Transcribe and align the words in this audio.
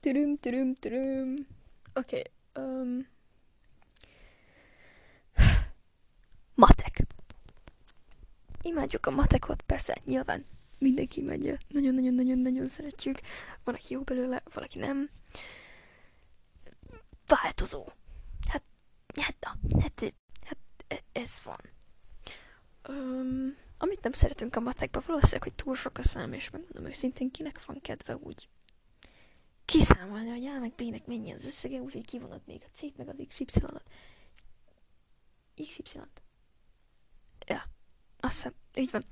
Türüm, 0.00 0.36
türüm, 0.36 0.74
türüm. 0.74 1.46
Oké. 1.94 2.22
Okay, 2.54 2.64
um... 2.64 3.06
Matek. 6.54 7.06
Imádjuk 8.62 9.06
a 9.06 9.10
matekot, 9.10 9.62
persze, 9.62 10.00
nyilván 10.04 10.44
mindenki 10.78 11.20
imádja. 11.20 11.56
Nagyon-nagyon-nagyon-nagyon 11.68 12.68
szeretjük. 12.68 13.20
Van, 13.64 13.74
aki 13.74 13.94
jó 13.94 14.00
belőle, 14.00 14.42
valaki 14.54 14.78
nem. 14.78 15.10
Változó. 17.26 17.86
Hát, 18.48 18.62
hát, 19.16 19.36
na, 19.40 19.80
hát, 19.80 20.14
hát 20.44 21.04
ez 21.12 21.40
van. 21.44 21.60
Um, 22.88 23.56
amit 23.78 24.02
nem 24.02 24.12
szeretünk 24.12 24.56
a 24.56 24.60
matekban, 24.60 25.02
valószínűleg, 25.06 25.42
hogy 25.42 25.54
túl 25.54 25.74
sok 25.74 25.98
a 25.98 26.02
szám, 26.02 26.32
és 26.32 26.50
megmondom 26.50 26.86
őszintén, 26.86 27.30
kinek 27.30 27.64
van 27.64 27.80
kedve 27.80 28.16
úgy 28.16 28.48
kiszámolni, 29.70 30.28
hogy 30.30 30.44
A 30.44 30.58
meg 30.58 30.72
B-nek 30.72 31.06
mennyi 31.06 31.32
az 31.32 31.46
összege, 31.46 31.80
úgyhogy 31.80 32.04
kivonod 32.04 32.42
még 32.46 32.62
a 32.64 32.70
C-t, 32.72 32.96
meg 32.96 33.08
a 33.08 33.14
Y-ot. 33.16 33.82
XY-t. 35.54 36.22
Ja, 37.46 37.62
azt 38.20 38.34
hiszem, 38.34 38.54
így 38.74 38.90
van. 38.90 39.04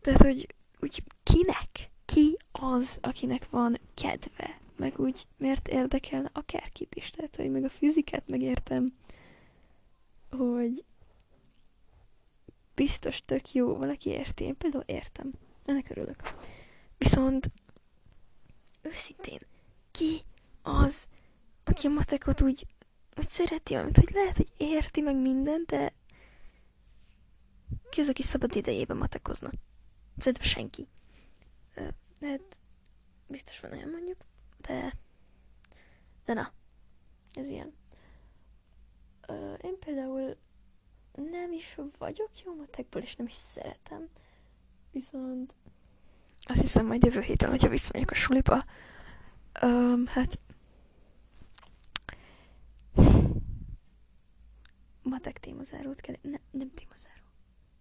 Tehát, 0.00 0.22
hogy 0.22 0.54
úgy 0.80 1.02
kinek? 1.22 1.90
Ki 2.04 2.36
az, 2.52 2.98
akinek 3.02 3.50
van 3.50 3.76
kedve? 3.94 4.60
Meg 4.76 4.98
úgy 5.00 5.26
miért 5.36 5.68
érdekelne 5.68 6.30
akárkit 6.32 6.94
is? 6.94 7.10
Tehát, 7.10 7.36
hogy 7.36 7.50
meg 7.50 7.64
a 7.64 7.68
fizikát 7.68 8.28
megértem, 8.28 8.86
hogy 10.30 10.84
biztos 12.74 13.20
tök 13.20 13.52
jó, 13.52 13.76
valaki 13.76 14.10
érti. 14.10 14.44
Én 14.44 14.56
például 14.56 14.84
értem. 14.86 15.32
Ennek 15.64 15.90
örülök. 15.90 16.22
Viszont 16.98 17.50
őszintén, 18.82 19.38
ki 19.98 20.20
az, 20.62 21.06
aki 21.64 21.86
a 21.86 21.90
matekot 21.90 22.40
úgy, 22.40 22.66
úgy 23.16 23.28
szereti, 23.28 23.74
amit 23.74 23.96
hogy 23.96 24.10
lehet, 24.12 24.36
hogy 24.36 24.52
érti 24.56 25.00
meg 25.00 25.16
mindent, 25.16 25.66
de 25.66 25.92
ki 27.90 28.00
az, 28.00 28.08
aki 28.08 28.22
szabad 28.22 28.56
idejében 28.56 28.96
matekozna? 28.96 29.50
Szerintem 30.16 30.48
senki. 30.48 30.88
Lehet, 32.20 32.56
biztos 33.26 33.60
van 33.60 33.72
olyan 33.72 33.88
mondjuk, 33.88 34.24
de, 34.60 34.92
de 36.24 36.32
na, 36.32 36.52
ez 37.34 37.48
ilyen. 37.48 37.72
Én 39.60 39.78
például 39.78 40.36
nem 41.12 41.52
is 41.52 41.78
vagyok 41.98 42.30
jó 42.44 42.54
matekból, 42.54 43.02
és 43.02 43.16
nem 43.16 43.26
is 43.26 43.34
szeretem. 43.34 44.08
Viszont 44.90 45.54
azt 46.40 46.60
hiszem 46.60 46.86
majd 46.86 47.04
jövő 47.04 47.20
héten, 47.20 47.50
hogyha 47.50 47.68
visszamegyek 47.68 48.10
a 48.10 48.14
suliba, 48.14 48.64
um, 49.62 50.06
hát 50.06 50.38
matek 55.02 55.38
témazárót 55.38 56.00
kell, 56.00 56.14
nem, 56.22 56.40
nem 56.50 56.70
témazáró. 56.70 57.22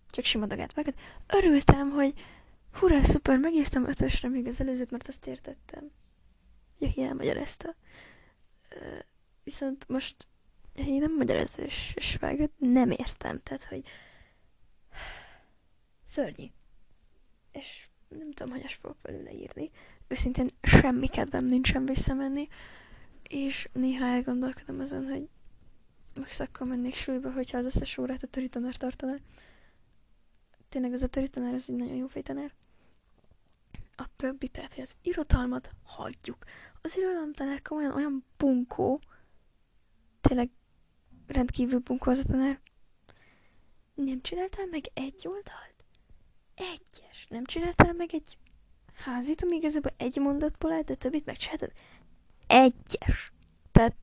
Csak 0.09 0.25
sima 0.25 0.45
dagát. 0.45 0.95
Örültem, 1.28 1.89
hogy 1.89 2.14
hurrá, 2.73 3.02
szuper, 3.02 3.38
megírtam 3.38 3.86
ötösre 3.86 4.30
még 4.30 4.47
az 4.47 4.61
előzőt, 4.61 4.92
mert 4.92 5.08
azt 5.08 5.28
értettem. 5.28 5.92
Jahi 6.80 7.03
elmagyarázta. 7.03 7.75
Uh, 8.75 9.00
viszont 9.44 9.88
most 9.88 10.28
én 10.86 11.00
nem 11.00 11.16
magyarázza 11.16 11.62
és, 11.62 11.94
és 11.95 12.16
vágott, 12.16 12.53
nem 12.58 12.91
értem, 12.91 13.41
tehát, 13.44 13.64
hogy 13.64 13.84
szörnyű. 16.06 16.45
És 17.52 17.88
nem 18.08 18.31
tudom, 18.31 18.53
hogy 18.53 18.72
fogok 18.72 18.97
belőle 19.02 19.31
írni. 19.31 19.69
Őszintén 20.08 20.50
semmi 20.61 21.08
kedvem 21.08 21.45
nincsen 21.45 21.86
visszamenni, 21.86 22.47
és 23.23 23.69
néha 23.73 24.05
elgondolkodom 24.05 24.80
azon, 24.80 25.08
hogy 25.08 25.30
most 26.16 26.39
akkor 26.39 26.67
mennék 26.67 26.94
súlyba, 26.94 27.31
hogyha 27.31 27.58
az 27.58 27.66
összes 27.66 27.97
órát 27.97 28.23
a 28.23 28.28
töri 28.28 28.50
tanár 28.50 28.75
tartaná. 28.75 29.16
Tényleg 30.69 30.94
az 30.94 31.01
a 31.01 31.07
töri 31.07 31.28
tanár 31.28 31.53
az 31.53 31.69
egy 31.69 31.75
nagyon 31.75 31.95
jó 31.95 32.07
fejtanár. 32.07 32.53
A 33.95 34.06
többi, 34.16 34.47
tehát, 34.47 34.73
hogy 34.73 34.84
az 34.84 34.95
irodalmat 35.01 35.72
hagyjuk. 35.84 36.45
Az 36.81 36.97
irodalomtanár 36.97 37.62
komolyan 37.62 37.94
olyan 37.94 38.25
bunkó, 38.38 39.01
tényleg 40.22 40.50
rendkívül 41.28 41.79
bunkó 41.79 42.12
az 42.12 42.19
a 42.19 42.24
tanár. 42.24 42.59
Nem 43.94 44.22
csináltál 44.22 44.66
meg 44.66 44.84
egy 44.94 45.28
oldalt? 45.28 45.75
Egyes. 46.56 47.28
Nem 47.29 47.45
csináltál 47.45 47.94
meg 47.94 48.13
egy 48.13 48.38
házit, 48.97 49.41
ami 49.44 49.56
igazából 49.56 49.91
egy 49.97 50.18
mondatból 50.18 50.72
áll, 50.72 50.81
de 50.81 50.96
többit 50.96 51.25
megcsináltad? 51.25 51.72
Egyes. 52.47 53.31
Tehát, 53.72 53.96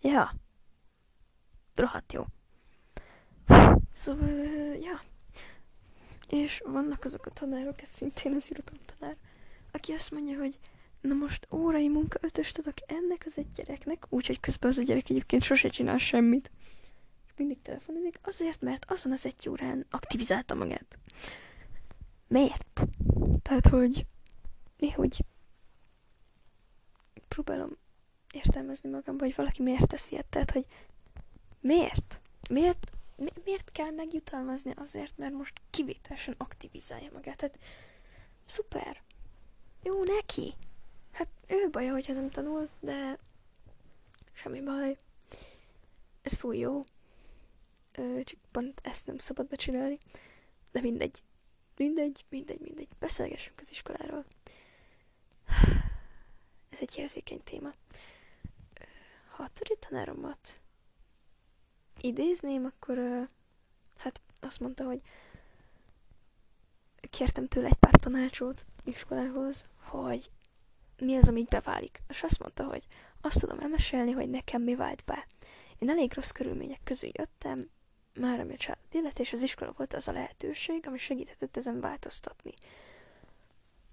ja. 0.00 0.34
Rohadt 1.74 2.12
jó. 2.12 2.24
Szóval, 3.94 4.28
ja. 4.80 5.02
És 6.28 6.62
vannak 6.64 7.04
azok 7.04 7.26
a 7.26 7.30
tanárok, 7.30 7.82
ez 7.82 7.88
szintén 7.88 8.34
az 8.34 8.52
tanár, 8.96 9.16
aki 9.72 9.92
azt 9.92 10.10
mondja, 10.10 10.38
hogy 10.38 10.58
na 11.00 11.14
most 11.14 11.46
órai 11.50 11.88
munka 11.88 12.18
ötöst 12.22 12.58
adok 12.58 12.74
ennek 12.86 13.22
az 13.26 13.38
egy 13.38 13.52
gyereknek, 13.52 14.06
úgyhogy 14.08 14.40
közben 14.40 14.70
az 14.70 14.78
a 14.78 14.82
gyerek 14.82 15.10
egyébként 15.10 15.42
sose 15.42 15.68
csinál 15.68 15.98
semmit. 15.98 16.50
És 17.26 17.32
mindig 17.36 17.62
telefonozik, 17.62 18.18
azért, 18.22 18.60
mert 18.60 18.90
azon 18.90 19.12
az 19.12 19.26
egy 19.26 19.48
órán 19.48 19.86
aktivizálta 19.90 20.54
magát. 20.54 20.98
Miért? 22.28 22.86
Tehát, 23.42 23.66
hogy 23.66 24.06
néhogy 24.76 25.24
próbálom 27.28 27.68
értelmezni 28.34 28.90
magam, 28.90 29.18
hogy 29.18 29.34
valaki 29.34 29.62
miért 29.62 29.86
teszi 29.86 30.12
ilyet. 30.12 30.26
Tehát, 30.26 30.50
hogy 30.50 30.66
miért? 31.60 32.20
Miért, 32.50 32.90
mi, 33.16 33.28
miért 33.44 33.72
kell 33.72 33.90
megjutalmazni 33.90 34.72
azért, 34.76 35.16
mert 35.16 35.32
most 35.32 35.60
kivételesen 35.70 36.34
aktivizálja 36.38 37.10
magát? 37.12 37.36
Tehát 37.36 37.58
szuper. 38.46 39.02
Jó 39.82 40.02
neki. 40.04 40.54
Hát 41.12 41.28
ő 41.46 41.68
baja, 41.70 41.92
hogyha 41.92 42.12
nem 42.12 42.30
tanul, 42.30 42.68
de 42.80 43.18
semmi 44.32 44.62
baj. 44.62 44.96
Ez 46.22 46.34
fúj 46.34 46.58
jó. 46.58 46.80
Ö, 47.92 48.20
csak 48.24 48.38
pont 48.50 48.80
ezt 48.84 49.06
nem 49.06 49.18
szabad 49.18 49.56
csinálni. 49.56 49.98
De 50.72 50.80
mindegy. 50.80 51.22
Mindegy, 51.78 52.24
mindegy, 52.28 52.60
mindegy. 52.60 52.88
Beszélgessünk 52.98 53.60
az 53.60 53.70
iskoláról. 53.70 54.24
Ez 56.70 56.78
egy 56.80 56.96
érzékeny 56.96 57.42
téma. 57.44 57.70
Ha 59.30 59.42
a 59.42 59.50
tanáromat 59.78 60.60
idézném, 62.00 62.64
akkor 62.64 63.26
hát 63.96 64.20
azt 64.40 64.60
mondta, 64.60 64.84
hogy 64.84 65.00
kértem 67.10 67.48
tőle 67.48 67.66
egy 67.66 67.74
pár 67.74 67.94
tanácsot 68.00 68.64
iskolához, 68.84 69.64
hogy 69.76 70.30
mi 70.96 71.16
az, 71.16 71.28
ami 71.28 71.44
beválik. 71.44 72.02
És 72.08 72.22
azt 72.22 72.38
mondta, 72.38 72.64
hogy 72.64 72.86
azt 73.20 73.40
tudom 73.40 73.60
elmesélni, 73.60 74.10
hogy 74.10 74.30
nekem 74.30 74.62
mi 74.62 74.74
vált 74.74 75.04
be. 75.04 75.26
Én 75.78 75.90
elég 75.90 76.14
rossz 76.14 76.30
körülmények 76.30 76.80
közül 76.84 77.10
jöttem, 77.12 77.70
már 78.18 78.40
ami 78.40 78.52
a 78.52 78.56
család 78.56 78.78
illet, 78.90 79.18
és 79.18 79.32
az 79.32 79.42
iskola 79.42 79.72
volt 79.76 79.94
az 79.94 80.08
a 80.08 80.12
lehetőség, 80.12 80.86
ami 80.86 80.98
segített 80.98 81.56
ezen 81.56 81.80
változtatni. 81.80 82.54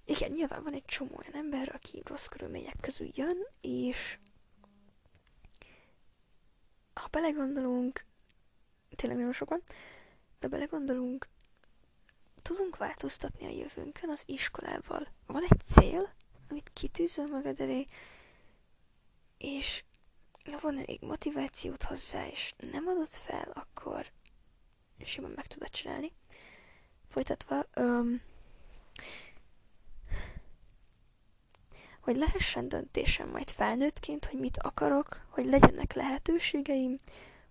Igen, 0.05 0.31
nyilván 0.31 0.63
van 0.63 0.73
egy 0.73 0.85
csomó 0.85 1.19
olyan 1.25 1.43
ember, 1.43 1.71
aki 1.75 2.01
rossz 2.05 2.25
körülmények 2.25 2.75
közül 2.81 3.09
jön, 3.13 3.47
és 3.61 4.17
ha 6.93 7.07
belegondolunk, 7.11 8.05
tényleg 8.95 9.17
nagyon 9.17 9.33
sokan, 9.33 9.61
de 10.39 10.47
belegondolunk, 10.47 11.27
tudunk 12.41 12.77
változtatni 12.77 13.45
a 13.45 13.49
jövőnkön 13.49 14.09
az 14.09 14.23
iskolával. 14.25 15.07
Van 15.25 15.43
egy 15.43 15.59
cél, 15.65 16.13
amit 16.49 16.71
kitűzöl 16.73 17.25
magad 17.25 17.59
elé, 17.59 17.85
és 19.37 19.83
ha 20.51 20.59
van 20.59 20.77
elég 20.77 21.01
motivációt 21.01 21.83
hozzá, 21.83 22.27
és 22.27 22.53
nem 22.71 22.87
adod 22.87 23.09
fel, 23.09 23.51
akkor 23.53 24.11
simán 25.03 25.31
meg 25.35 25.47
tudod 25.47 25.69
csinálni. 25.69 26.11
Folytatva, 27.07 27.65
um, 27.75 28.21
hogy 31.99 32.15
lehessen 32.15 32.69
döntésem 32.69 33.29
majd 33.29 33.49
felnőttként, 33.49 34.25
hogy 34.25 34.39
mit 34.39 34.57
akarok, 34.57 35.25
hogy 35.29 35.45
legyenek 35.45 35.93
lehetőségeim, 35.93 36.95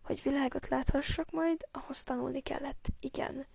hogy 0.02 0.22
világot 0.22 0.68
láthassak 0.68 1.30
majd, 1.30 1.66
ahhoz 1.70 2.02
tanulni 2.02 2.40
kellett. 2.40 2.88
Igen. 3.00 3.46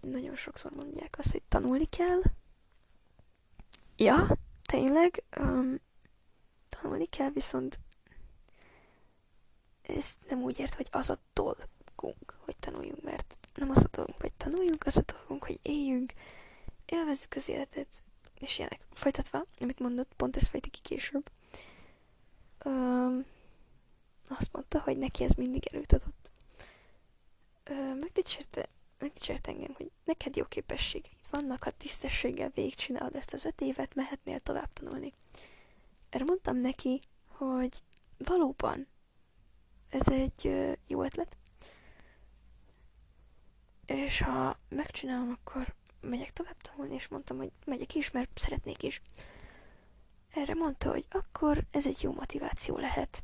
Nagyon 0.00 0.36
sokszor 0.36 0.70
mondják 0.76 1.14
azt, 1.18 1.30
hogy 1.30 1.42
tanulni 1.48 1.84
kell. 1.88 2.20
Ja, 3.96 4.36
tényleg. 4.62 5.24
Um, 5.40 5.80
tanulni 6.68 7.06
kell, 7.06 7.30
viszont 7.30 7.78
ezt 9.82 10.18
nem 10.28 10.42
úgy 10.42 10.58
ért, 10.58 10.74
hogy 10.74 10.88
az 10.90 11.10
a 11.10 11.18
dolgunk, 12.04 12.34
hogy 12.44 12.56
tanuljunk, 12.58 13.02
mert 13.02 13.38
nem 13.54 13.70
az 13.70 13.84
a 13.84 13.88
dolgunk, 13.90 14.20
hogy 14.20 14.34
tanuljunk, 14.34 14.86
az 14.86 14.96
a 14.96 15.02
dolgunk, 15.06 15.44
hogy 15.44 15.58
éljünk, 15.62 16.12
élvezzük 16.86 17.34
az 17.34 17.48
életet, 17.48 17.88
és 18.34 18.58
ilyenek. 18.58 18.80
Folytatva, 18.92 19.44
amit 19.60 19.78
mondott, 19.78 20.12
pont 20.16 20.36
ez 20.36 20.46
fejti 20.46 20.70
ki 20.70 20.80
később. 20.80 21.30
Um, 22.64 23.24
azt 24.28 24.52
mondta, 24.52 24.80
hogy 24.80 24.98
neki 24.98 25.24
ez 25.24 25.34
mindig 25.34 25.66
előtt 25.72 25.92
adott. 25.92 26.30
Uh, 27.70 27.98
megdicsérte, 28.00 28.68
megdicsérte 28.98 29.50
engem, 29.50 29.74
hogy 29.76 29.90
neked 30.04 30.36
jó 30.36 30.44
képességeid 30.44 31.16
vannak, 31.30 31.64
ha 31.64 31.70
tisztességgel 31.70 32.50
végigcsinálod 32.54 33.14
ezt 33.14 33.32
az 33.32 33.44
öt 33.44 33.60
évet, 33.60 33.94
mehetnél 33.94 34.40
tovább 34.40 34.72
tanulni. 34.72 35.12
Erre 36.10 36.24
mondtam 36.24 36.56
neki, 36.56 37.00
hogy 37.26 37.82
valóban 38.18 38.86
ez 39.90 40.08
egy 40.08 40.74
jó 40.86 41.02
ötlet, 41.02 41.36
és 43.86 44.20
ha 44.20 44.58
megcsinálom, 44.68 45.38
akkor 45.40 45.74
megyek 46.00 46.30
tovább 46.30 46.60
tanulni, 46.60 46.94
és 46.94 47.08
mondtam, 47.08 47.36
hogy 47.36 47.52
megyek 47.66 47.94
is, 47.94 48.10
mert 48.10 48.38
szeretnék 48.38 48.82
is. 48.82 49.00
Erre 50.34 50.54
mondta, 50.54 50.90
hogy 50.90 51.06
akkor 51.10 51.64
ez 51.70 51.86
egy 51.86 52.02
jó 52.02 52.12
motiváció 52.12 52.76
lehet. 52.78 53.22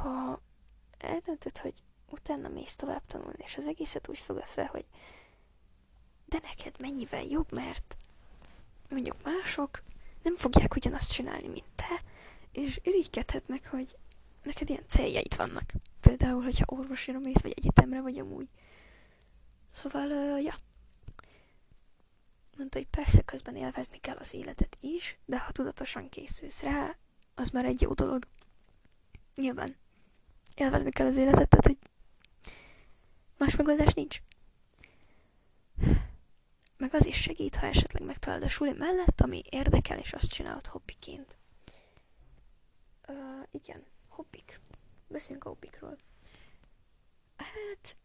Ha 0.00 0.40
eldöntöd, 0.98 1.58
hogy 1.58 1.74
utána 2.10 2.48
mész 2.48 2.74
tovább 2.74 3.06
tanulni, 3.06 3.42
és 3.44 3.56
az 3.56 3.66
egészet 3.66 4.08
úgy 4.08 4.18
fogod 4.18 4.46
fel, 4.46 4.66
hogy 4.66 4.84
de 6.26 6.38
neked 6.42 6.80
mennyivel 6.80 7.22
jobb, 7.22 7.52
mert 7.52 7.96
mondjuk 8.90 9.22
mások 9.22 9.82
nem 10.22 10.36
fogják 10.36 10.74
ugyanazt 10.74 11.12
csinálni, 11.12 11.48
mint 11.48 11.66
te, 11.74 12.02
és 12.52 12.80
irigykedhetnek, 12.82 13.70
hogy 13.70 13.96
neked 14.42 14.68
ilyen 14.68 14.84
céljaid 14.86 15.36
vannak. 15.36 15.72
Például, 16.00 16.42
hogyha 16.42 16.64
orvosira 16.68 17.18
mész, 17.18 17.40
vagy 17.40 17.54
egyetemre, 17.56 18.00
vagy 18.00 18.18
amúgy. 18.18 18.48
Szóval, 19.72 20.40
ja. 20.40 20.54
Mondta, 22.56 22.78
hogy 22.78 22.86
persze 22.86 23.22
közben 23.22 23.56
élvezni 23.56 23.98
kell 23.98 24.16
az 24.16 24.34
életet 24.34 24.76
is, 24.80 25.18
de 25.24 25.38
ha 25.38 25.52
tudatosan 25.52 26.08
készülsz 26.08 26.62
rá, 26.62 26.96
az 27.34 27.48
már 27.48 27.64
egy 27.64 27.80
jó 27.80 27.92
dolog. 27.92 28.26
Nyilván. 29.34 29.76
Élvezni 30.54 30.90
kell 30.90 31.06
az 31.06 31.16
életet, 31.16 31.48
tehát 31.48 31.66
hogy 31.66 31.78
más 33.38 33.56
megoldás 33.56 33.94
nincs. 33.94 34.22
Meg 36.76 36.94
az 36.94 37.06
is 37.06 37.20
segít, 37.20 37.56
ha 37.56 37.66
esetleg 37.66 38.02
megtalálod 38.02 38.44
a 38.44 38.48
suli 38.48 38.72
mellett, 38.72 39.20
ami 39.20 39.42
érdekel, 39.50 39.98
és 39.98 40.12
azt 40.12 40.30
csinálod 40.30 40.66
hobbiként. 40.66 41.36
Uh, 43.08 43.46
igen, 43.50 43.84
hobbik. 44.08 44.60
Beszéljünk 45.08 45.44
a 45.44 45.48
hobbikról. 45.48 45.98
Hát, 47.36 47.96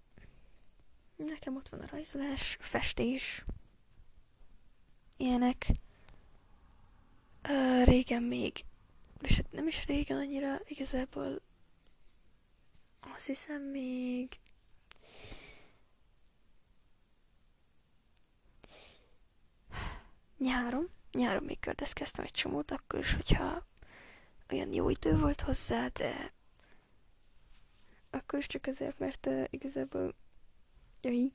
Nekem 1.17 1.55
ott 1.55 1.69
van 1.69 1.79
a 1.79 1.87
rajzolás, 1.91 2.57
festés, 2.59 3.43
ilyenek. 5.17 5.65
Ö, 7.41 7.83
régen 7.83 8.23
még, 8.23 8.65
és 9.21 9.35
hát 9.35 9.51
nem 9.51 9.67
is 9.67 9.85
régen 9.85 10.17
annyira, 10.17 10.59
igazából 10.65 11.41
azt 12.99 13.25
hiszem 13.25 13.61
még 13.61 14.39
nyáron, 20.37 20.89
nyáron 21.11 21.43
még 21.43 21.59
kördeszkeztem 21.59 22.25
egy 22.25 22.31
csomót, 22.31 22.71
akkor 22.71 22.99
is, 22.99 23.13
hogyha 23.13 23.65
olyan 24.51 24.73
jó 24.73 24.89
idő 24.89 25.17
volt 25.17 25.41
hozzá, 25.41 25.87
de 25.87 26.31
akkor 28.09 28.39
is 28.39 28.47
csak 28.47 28.65
azért, 28.65 28.99
mert 28.99 29.25
uh, 29.25 29.43
igazából 29.49 30.13
Jaj. 31.07 31.31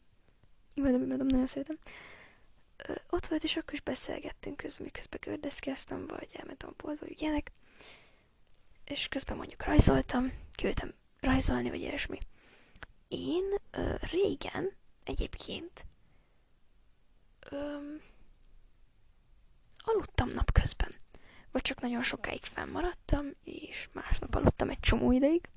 Imádom, 0.74 1.02
imádom, 1.02 1.26
nagyon 1.26 1.46
szeretem. 1.46 1.78
Ö, 2.88 2.92
ott 3.10 3.26
volt, 3.26 3.42
és 3.42 3.56
akkor 3.56 3.72
is 3.72 3.80
beszélgettünk 3.80 4.56
közben, 4.56 4.82
miközben 4.82 5.20
gördeszkeztem, 5.22 6.06
vagy 6.06 6.28
elmentem 6.32 6.68
a 6.68 6.82
boltba, 6.82 7.06
vagy 7.06 7.20
ilyenek. 7.20 7.52
És 8.84 9.08
közben 9.08 9.36
mondjuk 9.36 9.64
rajzoltam, 9.64 10.26
küldtem 10.56 10.94
rajzolni, 11.20 11.70
vagy 11.70 11.80
ilyesmi. 11.80 12.18
Én 13.08 13.44
ö, 13.70 13.94
régen 14.00 14.72
egyébként 15.04 15.86
ö, 17.50 17.76
aludtam 19.76 20.28
napközben. 20.28 20.94
Vagy 21.50 21.62
csak 21.62 21.80
nagyon 21.80 22.02
sokáig 22.02 22.44
fennmaradtam, 22.44 23.26
és 23.44 23.88
másnap 23.92 24.34
aludtam 24.34 24.70
egy 24.70 24.80
csomó 24.80 25.12
ideig. 25.12 25.48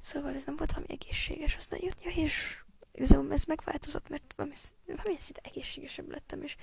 Szóval 0.00 0.34
ez 0.34 0.44
nem 0.44 0.56
volt 0.56 0.72
valami 0.72 0.92
egészséges, 0.92 1.56
aztán 1.56 1.80
jött, 1.82 2.02
ja, 2.02 2.10
és 2.10 2.63
igazából 2.94 3.32
ez 3.32 3.44
megváltozott, 3.44 4.08
mert 4.08 4.32
valami, 4.36 4.54
valami 4.86 5.18
szinte 5.18 5.40
egészségesebb 5.44 6.10
lettem, 6.10 6.42
és 6.42 6.56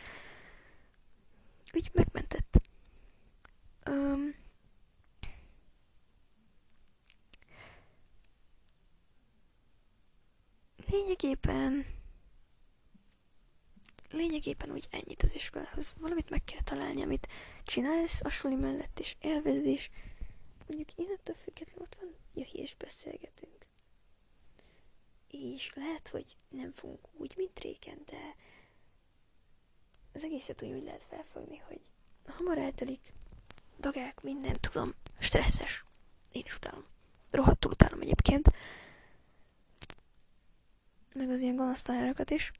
úgy 1.73 1.89
megmentett. 1.93 2.61
Um, 3.85 4.35
lényegében 10.89 11.85
lényegében 14.11 14.71
úgy 14.71 14.87
ennyit 14.89 15.23
az 15.23 15.35
iskolához. 15.35 15.95
Valamit 15.99 16.29
meg 16.29 16.43
kell 16.43 16.61
találni, 16.63 17.01
amit 17.01 17.27
csinálsz 17.63 18.21
a 18.23 18.29
suli 18.29 18.55
mellett, 18.55 18.99
és 18.99 19.15
élvezd, 19.19 19.65
és 19.65 19.89
mondjuk 20.67 20.93
én 20.95 21.15
ettől 21.17 21.35
függetlenül 21.35 21.81
ott 21.81 21.95
van, 21.95 22.15
ja, 22.33 22.61
és 22.61 22.75
beszélgetünk 22.75 23.61
és 25.31 25.73
lehet, 25.75 26.07
hogy 26.07 26.35
nem 26.49 26.71
fogunk 26.71 27.07
úgy, 27.13 27.33
mint 27.37 27.59
régen, 27.59 28.01
de 28.05 28.35
az 30.13 30.23
egészet 30.23 30.61
úgy, 30.61 30.71
úgy 30.71 30.83
lehet 30.83 31.03
felfogni, 31.03 31.57
hogy 31.57 31.81
hamar 32.25 32.57
eltelik, 32.57 33.13
dagák, 33.79 34.21
minden 34.21 34.53
tudom, 34.53 34.89
stresszes. 35.19 35.85
Én 36.31 36.43
is 36.45 36.55
utálom. 36.55 36.85
Rohadtul 37.31 37.71
utálom 37.71 38.01
egyébként. 38.01 38.47
Meg 41.13 41.29
az 41.29 41.41
ilyen 41.41 41.55
gonosz 41.55 41.81
tanárokat 41.81 42.29
is, 42.29 42.51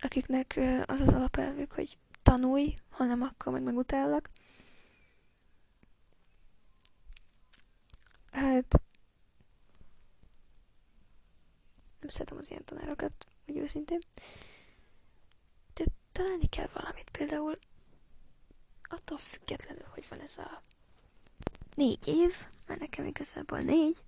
akiknek 0.00 0.60
az 0.86 1.00
az 1.00 1.12
alapelvük, 1.12 1.72
hogy 1.72 1.98
tanulj, 2.22 2.74
ha 2.90 3.04
nem, 3.04 3.22
akkor 3.22 3.52
meg 3.52 3.62
megutállak. 3.62 4.30
Hát 8.30 8.82
nem 12.00 12.01
szeretem 12.12 12.38
az 12.38 12.50
ilyen 12.50 12.64
tanárokat, 12.64 13.26
úgy 13.46 13.56
őszintén. 13.56 14.00
De 15.74 15.84
találni 16.12 16.46
kell 16.46 16.68
valamit, 16.72 17.10
például 17.10 17.54
attól 18.82 19.18
függetlenül, 19.18 19.86
hogy 19.88 20.06
van 20.08 20.20
ez 20.20 20.38
a 20.38 20.60
négy 21.74 22.08
év, 22.08 22.34
mert 22.66 22.80
nekem 22.80 23.06
igazából 23.06 23.58
négy, 23.58 24.02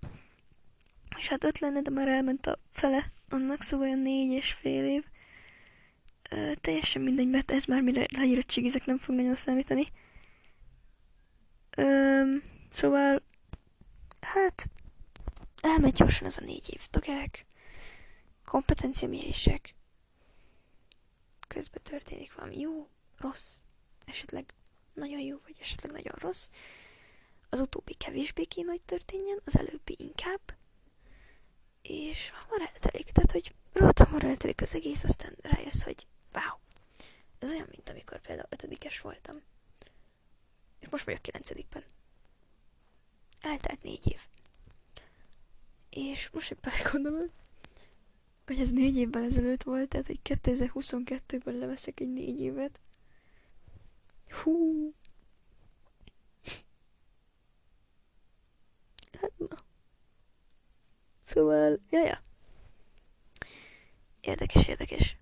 és 1.19 1.29
hát 1.29 1.45
öt 1.45 1.59
lenne, 1.59 1.81
de 1.81 1.91
már 1.91 2.09
elment 2.09 2.47
a 2.47 2.59
fele 2.73 3.09
annak, 3.29 3.63
szóval 3.63 3.87
olyan 3.87 3.99
négy 3.99 4.31
és 4.31 4.53
fél 4.53 4.85
év. 4.85 5.05
Ö, 6.31 6.53
teljesen 6.61 7.03
mindegy, 7.03 7.29
mert 7.29 7.51
ez 7.51 7.65
már 7.65 7.83
mire 7.83 8.07
leíratségizek 8.17 8.85
nem 8.85 8.99
fog 8.99 9.15
nagyon 9.15 9.35
számítani. 9.35 9.87
Ö, 11.77 12.23
szóval, 12.71 13.23
hát, 14.21 14.67
elmegy 15.61 15.93
gyorsan 15.93 16.27
ez 16.27 16.39
a 16.39 16.45
négy 16.45 16.71
év, 16.73 16.87
tokák 16.87 17.47
kompetenciamérések 18.45 19.75
közben 21.49 21.83
történik 21.83 22.35
valami 22.35 22.59
jó, 22.61 22.89
rossz, 23.17 23.59
esetleg 24.05 24.55
nagyon 24.93 25.21
jó, 25.21 25.39
vagy 25.43 25.57
esetleg 25.61 25.93
nagyon 25.93 26.15
rossz. 26.19 26.49
Az 27.49 27.61
utóbbi 27.61 27.95
kevésbé 27.95 28.45
kéne, 28.45 28.71
hogy 28.71 28.83
történjen, 28.83 29.41
az 29.45 29.59
előbbi 29.59 29.95
inkább. 29.99 30.41
És 31.83 32.31
hamar 32.31 32.71
eltelik, 32.73 33.11
tehát 33.11 33.31
hogy 33.31 33.55
rohadt 33.73 33.99
hamar 33.99 34.25
eltelik 34.25 34.61
az 34.61 34.75
egész, 34.75 35.05
aztán 35.05 35.37
rájössz, 35.43 35.83
hogy 35.83 36.07
wow. 36.33 36.59
Ez 37.39 37.51
olyan, 37.51 37.67
mint 37.71 37.89
amikor 37.89 38.21
például 38.21 38.49
ötödikes 38.51 39.01
voltam. 39.01 39.43
És 40.79 40.89
most 40.89 41.05
vagyok 41.05 41.23
kilencedikben. 41.23 41.85
Eltelt 43.41 43.83
négy 43.83 44.11
év. 44.13 44.21
És 45.91 46.31
most 46.31 46.51
éppen 46.51 46.73
gondolom, 46.93 47.31
hogy 48.47 48.61
ez 48.61 48.71
négy 48.71 48.97
évvel 48.97 49.25
ezelőtt 49.25 49.63
volt, 49.63 49.89
tehát 49.89 50.07
hogy 50.07 50.21
2022-ben 50.25 51.55
leveszek 51.55 52.01
egy 52.01 52.13
négy 52.13 52.41
évet. 52.41 52.81
Hú. 54.29 54.95
Hát 59.21 59.33
na. 59.39 59.57
Szóval, 61.25 61.81
ja, 61.91 62.05
ja. 62.05 62.19
Érdekes, 64.21 64.67
érdekes. 64.67 65.17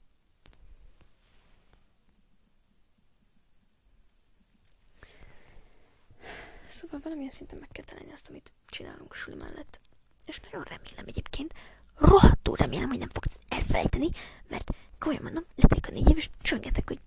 Szóval 6.67 7.01
valamilyen 7.03 7.31
szinten 7.31 7.59
meg 7.61 7.69
kell 7.69 7.85
találni 7.85 8.13
azt, 8.13 8.29
amit 8.29 8.53
csinálunk 8.67 9.13
a 9.13 9.35
mellett. 9.35 9.81
És 10.25 10.41
nagyon 10.41 10.63
remélem 10.63 11.07
egyébként, 11.07 11.55
rohadtul 11.95 12.57
remélem, 12.57 12.89
hogy 12.89 12.99
nem 12.99 13.09
fogsz 13.09 13.39
elfelejteni, 13.49 14.09
mert 14.49 14.71
komolyan 14.99 15.23
mondom, 15.23 15.45
letelik 15.55 15.89
a 15.89 15.91
négy 15.91 16.11
év, 16.11 16.17
és 16.17 16.31
csöngetek, 16.43 16.89
hogy 16.89 17.01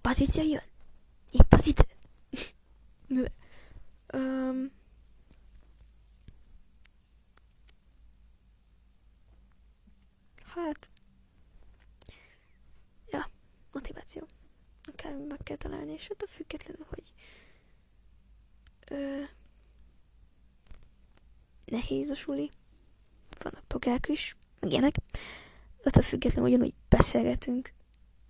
Patricia 0.00 0.42
jön. 0.42 0.62
itt 1.30 1.52
az 1.52 1.66
idő. 1.66 1.84
Um, 4.14 4.72
hát, 10.46 10.90
ja, 13.10 13.30
motiváció. 13.72 14.26
Akár 14.92 15.12
meg 15.16 15.38
kell 15.42 15.56
találni, 15.56 15.92
és 15.92 16.08
attól 16.08 16.28
függetlenül, 16.28 16.86
hogy 16.88 17.12
ö, 18.88 19.22
nehéz 21.64 22.10
a 22.10 22.14
suli, 22.14 22.50
vannak 23.42 23.66
togák 23.66 24.08
is, 24.08 24.36
meg 24.60 24.70
ilyenek, 24.70 24.94
attól 25.84 26.02
függetlenül 26.02 26.48
ugyanúgy 26.50 26.74
beszélgetünk. 26.88 27.72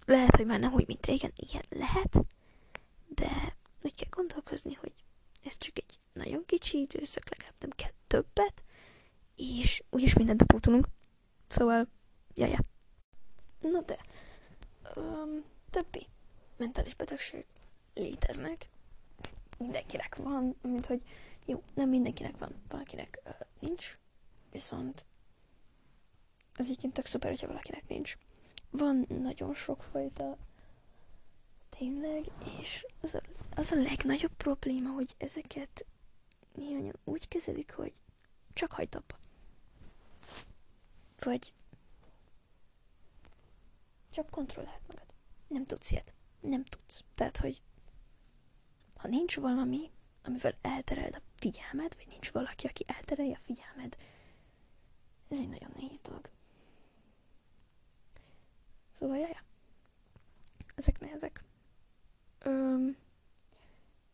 Lehet, 0.05 0.37
hogy 0.37 0.47
már 0.47 0.61
nem 0.61 0.73
úgy, 0.73 0.87
mint 0.87 1.07
régen, 1.07 1.33
igen, 1.37 1.63
lehet, 1.69 2.25
de 3.09 3.57
úgy 3.83 3.95
kell 3.95 4.09
gondolkozni, 4.11 4.75
hogy 4.75 4.93
ez 5.45 5.57
csak 5.57 5.79
egy 5.79 5.99
nagyon 6.13 6.45
kicsi 6.47 6.79
időszak, 6.79 7.31
legalább 7.31 7.61
nem 7.61 7.71
kell 7.71 7.91
többet, 8.07 8.63
és 9.37 9.83
úgyis 9.91 10.15
mindent 10.15 10.39
bepótolunk. 10.39 10.87
Szóval, 11.47 11.89
jaja. 12.35 12.59
Na 13.61 13.81
de, 13.81 13.99
um, 14.97 15.45
többi 15.71 16.07
mentális 16.57 16.95
betegség 16.95 17.47
léteznek. 17.95 18.69
Mindenkinek 19.59 20.17
van, 20.17 20.57
mint 20.63 20.87
hogy 20.87 21.03
jó, 21.45 21.63
nem 21.75 21.89
mindenkinek 21.89 22.39
van, 22.39 22.63
valakinek 22.69 23.21
uh, 23.25 23.33
nincs, 23.61 23.95
viszont 24.53 25.05
az 26.55 26.65
egyébként 26.65 26.93
tök 26.93 27.07
szuper, 27.07 27.31
hogyha 27.31 27.47
valakinek 27.47 27.89
nincs. 27.89 28.17
Van 28.71 29.07
nagyon 29.09 29.55
sokfajta 29.55 30.37
tényleg, 31.69 32.25
és 32.61 32.87
az 33.01 33.15
a, 33.15 33.23
az 33.55 33.71
a 33.71 33.77
legnagyobb 33.83 34.33
probléma, 34.37 34.91
hogy 34.91 35.15
ezeket 35.19 35.85
néhányan 36.55 36.99
úgy 37.05 37.29
kezelik, 37.29 37.73
hogy 37.73 37.93
csak 38.53 38.73
hagyd 38.73 38.95
abba. 38.95 39.19
Vagy 41.19 41.53
csak 44.11 44.31
kontrolláld 44.31 44.81
magad. 44.89 45.15
Nem 45.47 45.65
tudsz 45.65 45.91
ilyet. 45.91 46.15
Nem 46.41 46.65
tudsz. 46.65 47.05
Tehát, 47.15 47.37
hogy 47.37 47.63
ha 48.97 49.09
nincs 49.09 49.37
valami, 49.37 49.91
amivel 50.25 50.55
eltereld 50.61 51.15
a 51.15 51.23
figyelmed, 51.37 51.97
vagy 51.97 52.07
nincs 52.09 52.31
valaki, 52.31 52.67
aki 52.67 52.85
elterelje 52.87 53.35
a 53.35 53.45
figyelmed, 53.45 53.97
ez 55.33 55.39
egy 55.39 55.49
nagyon 55.49 55.71
nehéz 55.75 56.01
dolog. 56.01 56.31
Szóval, 58.93 59.17
jaja. 59.17 59.43
Ezek 60.75 61.01
nehezek. 61.01 61.45
Öm, 62.39 62.97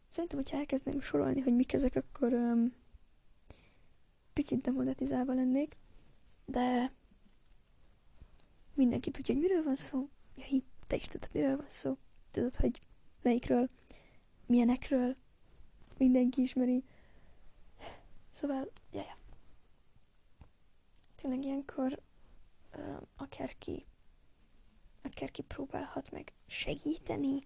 szerintem, 0.08 0.38
hogyha 0.38 0.56
elkezdeném 0.56 1.00
sorolni, 1.00 1.40
hogy 1.40 1.54
mik 1.54 1.72
ezek, 1.72 1.96
akkor 1.96 2.32
öm, 2.32 2.72
picit 4.32 4.60
demonetizálva 4.60 5.34
lennék, 5.34 5.76
de 6.44 6.92
mindenki 8.74 9.10
tudja, 9.10 9.34
hogy 9.34 9.42
miről 9.42 9.62
van 9.62 9.76
szó. 9.76 10.08
Jaj, 10.36 10.62
te 10.86 10.96
is 10.96 11.06
tudod, 11.06 11.30
miről 11.32 11.56
van 11.56 11.70
szó. 11.70 11.96
Tudod, 12.30 12.56
hogy 12.56 12.78
melyikről, 13.22 13.68
milyenekről, 14.46 15.16
mindenki 15.96 16.40
ismeri. 16.40 16.84
Szóval, 18.30 18.70
jaja. 18.92 19.17
Tényleg 21.20 21.44
ilyenkor 21.44 22.02
uh, 22.76 22.96
akárki, 23.16 23.86
akárki 25.02 25.42
próbálhat 25.42 26.10
meg 26.10 26.32
segíteni, 26.46 27.38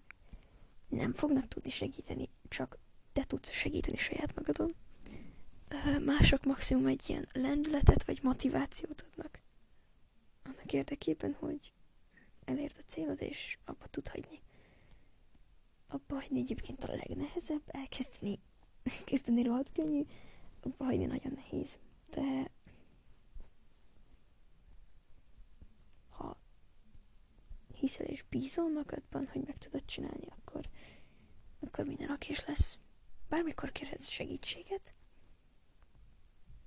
nem 0.87 1.13
fognak 1.13 1.47
tudni 1.47 1.69
segíteni, 1.69 2.29
csak 2.49 2.77
te 3.11 3.23
tudsz 3.23 3.51
segíteni 3.51 3.97
saját 3.97 4.35
magadon. 4.35 4.69
Uh, 5.71 6.03
mások 6.03 6.43
maximum 6.43 6.85
egy 6.85 7.09
ilyen 7.09 7.27
lendületet 7.31 8.03
vagy 8.03 8.19
motivációt 8.23 9.05
adnak. 9.11 9.41
Annak 10.43 10.73
érdekében, 10.73 11.33
hogy 11.39 11.73
elérd 12.45 12.75
a 12.79 12.83
célod, 12.85 13.21
és 13.21 13.57
abba 13.65 13.87
tud 13.87 14.07
hagyni. 14.07 14.41
Abba 15.87 16.15
hagyni 16.15 16.39
egyébként 16.39 16.83
a 16.83 16.95
legnehezebb, 16.95 17.61
elkezdeni, 17.65 18.39
kezdeni 19.05 19.43
rohadt 19.43 19.71
könnyű, 19.71 20.05
abba 20.61 20.83
hagyni 20.85 21.05
nagyon 21.05 21.33
nehéz. 21.33 21.77
De 22.09 22.51
ha 26.09 26.37
hiszel 27.83 28.05
és 28.05 28.23
bízol 28.29 28.69
magadban, 28.69 29.27
hogy 29.27 29.41
meg 29.45 29.57
tudod 29.57 29.85
csinálni, 29.85 30.27
akkor, 30.27 30.69
akkor 31.59 31.85
minden 31.85 32.11
oké 32.11 32.33
lesz. 32.47 32.79
Bármikor 33.29 33.71
kérhetsz 33.71 34.07
segítséget. 34.07 34.97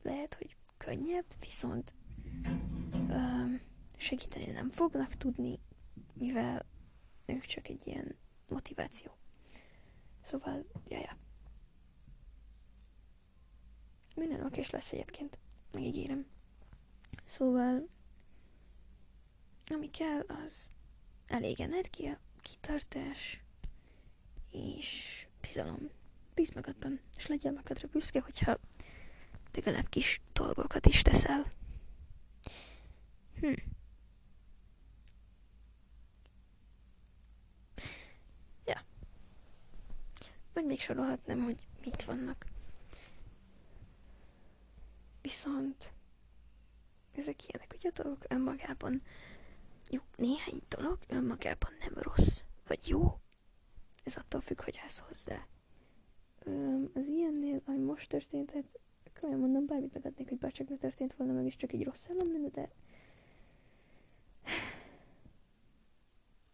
Lehet, 0.03 0.35
hogy 0.35 0.57
könnyebb, 0.77 1.25
viszont 1.41 1.95
um, 2.93 3.61
segíteni 3.97 4.53
nem 4.53 4.71
fognak 4.71 5.15
tudni, 5.15 5.59
mivel 6.15 6.67
ők 7.27 7.45
csak 7.45 7.69
egy 7.69 7.87
ilyen 7.87 8.17
motiváció. 8.49 9.17
Szóval, 10.21 10.67
jaja. 10.89 11.17
Minden 14.15 14.45
okés 14.45 14.71
lesz 14.71 14.93
egyébként, 14.93 15.39
megígérem. 15.73 16.27
Szóval, 17.25 17.89
ami 19.67 19.91
kell, 19.91 20.21
az 20.21 20.76
elég 21.27 21.61
energia, 21.61 22.19
kitartás 22.43 23.41
és 24.51 25.27
bizalom. 25.41 25.91
Bíz 26.35 26.51
magadban, 26.51 27.01
és 27.17 27.27
legyél 27.27 27.53
magadra 27.53 27.89
büszke, 27.89 28.21
hogyha 28.21 28.59
legalább 29.55 29.89
kis 29.89 30.21
dolgokat 30.33 30.87
is 30.87 31.03
teszel. 31.03 31.43
Hm. 33.41 33.53
Vagy 40.57 40.65
még 40.65 40.81
sorolhatnám, 40.81 41.43
hogy 41.43 41.57
mik 41.85 42.05
vannak. 42.05 42.47
Viszont 45.23 45.93
ezek 47.15 47.49
ilyenek, 47.49 47.71
hogy 47.71 47.87
a 47.87 48.03
dolgok 48.03 48.25
önmagában 48.29 49.03
jó, 49.91 50.01
néhány 50.17 50.63
dolog 50.69 50.99
önmagában 51.09 51.71
nem 51.79 51.93
rossz, 51.95 52.41
vagy 52.67 52.89
jó. 52.89 53.19
Ez 54.05 54.17
attól 54.17 54.41
függ, 54.41 54.61
hogy 54.61 54.79
állsz 54.83 54.99
hozzá. 54.99 55.47
Öm, 56.45 56.91
az 56.95 57.07
ilyennél, 57.09 57.61
ami 57.67 57.79
most 57.79 58.09
történt, 58.09 58.51
hát 58.51 58.65
komolyan 59.21 59.41
mondom, 59.41 59.67
bármit 59.67 59.95
megadnék, 59.95 60.29
hogy 60.29 60.39
bárcsak 60.39 60.69
ne 60.69 60.77
történt 60.77 61.15
volna 61.17 61.33
meg, 61.33 61.45
és 61.45 61.57
csak 61.57 61.73
egy 61.73 61.85
rossz 61.85 62.09
állam 62.09 62.33
lenne, 62.33 62.49
de 62.49 62.71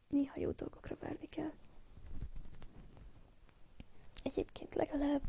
néha 0.08 0.40
jó 0.40 0.50
dolgokra 0.50 0.96
várni 1.00 1.28
kell. 1.28 1.52
Egyébként 4.22 4.74
legalább 4.74 5.22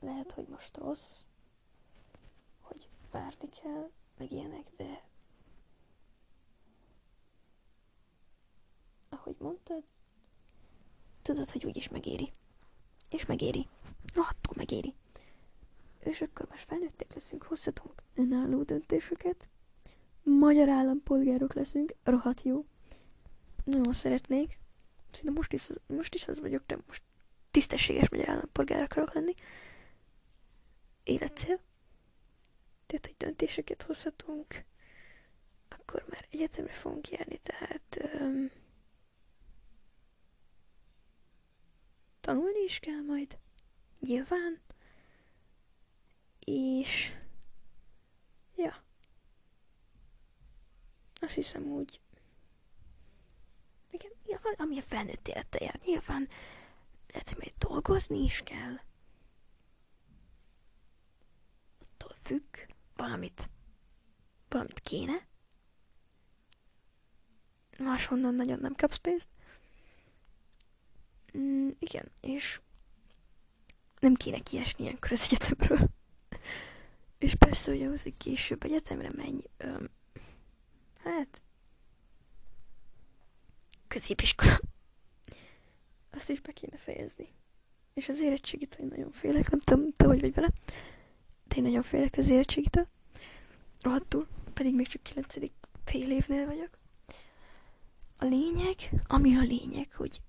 lehet, 0.00 0.32
hogy 0.32 0.46
most 0.48 0.76
rossz, 0.76 1.20
hogy 2.60 2.88
várni 3.10 3.48
kell, 3.48 3.90
meg 4.18 4.32
ilyenek, 4.32 4.70
de 4.76 5.08
ahogy 9.08 9.29
mondtad, 9.40 9.82
tudod, 11.22 11.50
hogy 11.50 11.66
úgyis 11.66 11.88
megéri. 11.88 12.32
És 13.10 13.26
megéri. 13.26 13.68
Rohadtul 14.14 14.54
megéri. 14.56 14.94
És 16.00 16.20
akkor 16.20 16.46
már 16.48 16.58
felnőttek 16.58 17.14
leszünk, 17.14 17.42
hozhatunk 17.42 18.02
önálló 18.14 18.62
döntéseket. 18.62 19.48
Magyar 20.22 20.68
állampolgárok 20.68 21.54
leszünk, 21.54 21.94
rohadt 22.02 22.42
jó. 22.42 22.64
Nagyon 23.64 23.92
szeretnék. 23.92 24.58
Szerintem 25.10 25.34
most 25.34 25.52
is, 25.52 25.68
most 25.86 26.14
is 26.14 26.28
az 26.28 26.40
vagyok, 26.40 26.66
de 26.66 26.78
most 26.86 27.02
tisztességes 27.50 28.08
magyar 28.08 28.28
állampolgár 28.28 28.82
akarok 28.82 29.14
lenni. 29.14 29.34
Életcél. 31.04 31.60
Tehát, 32.86 33.06
hogy 33.06 33.14
döntéseket 33.16 33.82
hozhatunk, 33.82 34.64
akkor 35.68 36.04
már 36.08 36.26
egyetemre 36.30 36.72
fogunk 36.72 37.08
járni, 37.08 37.38
tehát 37.38 38.12
um, 38.20 38.50
tanulni 42.20 42.62
is 42.64 42.78
kell 42.78 43.00
majd, 43.00 43.38
nyilván, 44.00 44.60
és 46.38 47.12
ja, 48.56 48.82
azt 51.20 51.34
hiszem 51.34 51.62
úgy, 51.62 52.00
igen, 53.90 54.12
nyilván, 54.26 54.54
ami 54.58 54.78
a 54.78 54.82
felnőtt 54.82 55.28
élete 55.28 55.64
jár, 55.64 55.80
nyilván 55.84 56.28
lehet, 57.12 57.28
hogy 57.28 57.38
majd 57.38 57.54
dolgozni 57.58 58.18
is 58.24 58.42
kell. 58.44 58.76
Attól 61.80 62.16
függ, 62.22 62.56
valamit, 62.96 63.48
valamit 64.48 64.80
kéne. 64.80 65.26
Máshonnan 67.78 68.34
nagyon 68.34 68.58
nem 68.58 68.74
kapsz 68.74 68.96
pénzt. 68.96 69.28
Mm, 71.38 71.68
igen, 71.78 72.10
és 72.20 72.60
nem 74.00 74.14
kéne 74.14 74.38
kiesni 74.38 74.84
ilyenkor 74.84 75.12
az 75.12 75.22
egyetemről. 75.30 75.88
és 77.18 77.34
persze, 77.34 77.70
hogy 77.70 77.82
ahhoz, 77.82 78.02
hogy 78.02 78.16
később 78.16 78.64
egyetemre 78.64 79.08
menj, 79.16 79.40
öm, 79.56 79.90
hát 81.02 81.40
középiskola. 83.88 84.60
Azt 86.10 86.30
is 86.30 86.40
be 86.40 86.52
kéne 86.52 86.76
fejezni. 86.76 87.28
És 87.94 88.08
az 88.08 88.20
érettségitől 88.20 88.86
én 88.86 88.92
nagyon 88.96 89.12
félek, 89.12 89.50
nem 89.50 89.60
tudom, 89.60 89.92
te 89.96 90.06
hogy 90.06 90.20
vagy 90.20 90.34
vele. 90.34 90.50
De 91.44 91.56
én 91.56 91.62
nagyon 91.62 91.82
félek 91.82 92.16
az 92.16 92.30
érettségitől. 92.30 92.88
Rohadtul, 93.80 94.26
pedig 94.54 94.74
még 94.74 94.86
csak 94.86 95.02
9. 95.02 95.34
fél 95.84 96.10
évnél 96.10 96.46
vagyok. 96.46 96.78
A 98.16 98.24
lényeg, 98.24 98.76
ami 99.06 99.36
a 99.36 99.42
lényeg, 99.42 99.92
hogy 99.94 100.20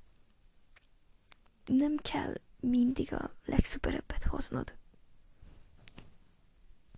nem 1.76 1.96
kell 1.98 2.34
mindig 2.60 3.14
a 3.14 3.36
legszuperebbet 3.46 4.24
hoznod. 4.24 4.76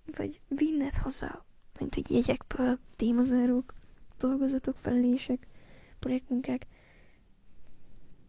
Vagy 0.06 0.42
vinned 0.48 0.94
haza, 0.94 1.46
mint 1.80 1.96
hogy 1.96 2.12
jegyekből, 2.12 2.80
témazárók, 2.96 3.74
dolgozatok, 4.18 4.78
felelések, 4.78 5.48
projektmunkák. 6.00 6.68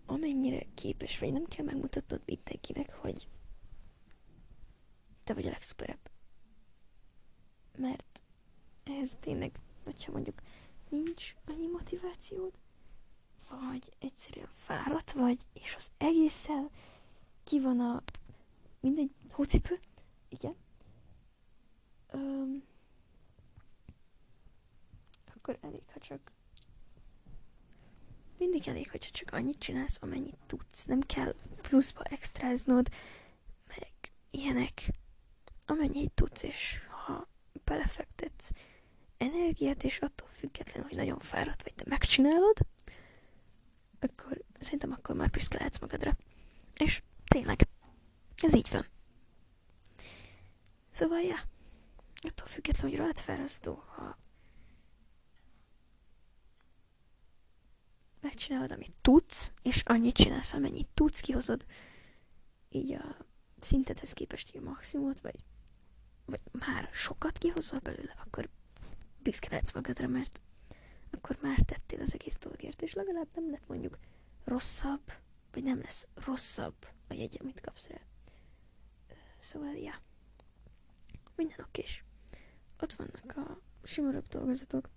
Amennyire 0.06 0.66
képes 0.74 1.18
vagy, 1.18 1.32
nem 1.32 1.44
kell 1.44 1.64
megmutatnod 1.64 2.22
mindenkinek, 2.24 2.92
hogy 2.92 3.28
te 5.24 5.34
vagy 5.34 5.46
a 5.46 5.50
legszuperebb. 5.50 6.10
Mert 7.76 8.22
ez 8.84 9.16
tényleg, 9.20 9.60
hogyha 9.84 10.12
mondjuk 10.12 10.40
nincs 10.88 11.34
annyi 11.44 11.66
motivációd, 11.66 12.52
vagy 13.68 13.96
egyszerűen 13.98 14.48
fáradt 14.52 15.12
vagy, 15.12 15.38
és 15.52 15.74
az 15.74 15.90
egésszel 15.98 16.70
ki 17.44 17.60
van 17.60 17.80
a 17.80 18.02
mindegy 18.80 19.10
hócipő, 19.30 19.78
igen. 20.28 20.54
Öm, 22.10 22.62
akkor 25.34 25.58
elég, 25.60 25.82
ha 25.92 25.98
csak 25.98 26.32
mindig 28.38 28.68
elég, 28.68 28.90
hogyha 28.90 29.10
csak 29.10 29.32
annyit 29.32 29.58
csinálsz, 29.58 29.98
amennyit 30.00 30.38
tudsz. 30.46 30.84
Nem 30.84 31.00
kell 31.00 31.34
pluszba 31.62 32.02
extráznod, 32.02 32.88
meg 33.68 34.12
ilyenek, 34.30 34.90
amennyit 35.66 36.12
tudsz, 36.12 36.42
és 36.42 36.78
ha 37.04 37.28
belefektetsz 37.64 38.50
energiát, 39.16 39.82
és 39.82 39.98
attól 39.98 40.28
függetlenül, 40.28 40.88
hogy 40.88 40.96
nagyon 40.96 41.18
fáradt 41.18 41.62
vagy, 41.62 41.74
de 41.74 41.84
megcsinálod, 41.86 42.58
akkor 44.04 44.44
szerintem 44.60 44.92
akkor 44.92 45.14
már 45.14 45.30
büszke 45.30 45.58
lehetsz 45.58 45.78
magadra. 45.78 46.16
És 46.76 47.02
tényleg, 47.26 47.68
ez 48.36 48.54
így 48.54 48.70
van. 48.70 48.86
Szóval, 50.90 51.20
ja, 51.20 51.36
attól 52.20 52.46
függetlenül, 52.46 52.90
hogy 52.90 53.04
rajt 53.04 53.20
fárasztó, 53.20 53.82
ha 53.86 54.18
megcsinálod, 58.20 58.72
amit 58.72 58.96
tudsz, 59.00 59.52
és 59.62 59.82
annyit 59.84 60.16
csinálsz, 60.16 60.52
amennyit 60.52 60.88
tudsz, 60.94 61.20
kihozod 61.20 61.66
így 62.68 62.92
a 62.92 63.16
szintedhez 63.60 64.12
képest 64.12 64.56
a 64.56 64.60
maximumot, 64.60 65.20
vagy, 65.20 65.44
vagy 66.24 66.40
már 66.52 66.88
sokat 66.92 67.38
kihozol 67.38 67.78
belőle, 67.78 68.14
akkor 68.18 68.48
büszke 69.18 69.48
lehetsz 69.50 69.72
magadra, 69.72 70.06
mert 70.06 70.40
akkor 71.14 71.38
már 71.42 71.58
tettél 71.60 72.00
az 72.00 72.14
egész 72.14 72.38
dologért, 72.38 72.82
és 72.82 72.94
legalább 72.94 73.28
nem 73.34 73.50
lett 73.50 73.68
mondjuk 73.68 73.98
rosszabb, 74.44 75.12
vagy 75.52 75.62
nem 75.62 75.80
lesz 75.80 76.06
rosszabb 76.14 76.86
a 77.08 77.14
jegy, 77.14 77.38
amit 77.40 77.60
kapsz 77.60 77.86
rá. 77.86 78.00
Szóval, 79.40 79.74
ja. 79.74 79.94
Minden 81.36 81.64
okés. 81.66 82.04
Ott 82.80 82.92
vannak 82.92 83.36
a 83.36 83.60
sima 83.82 84.10
dolgozatok. 84.28 84.88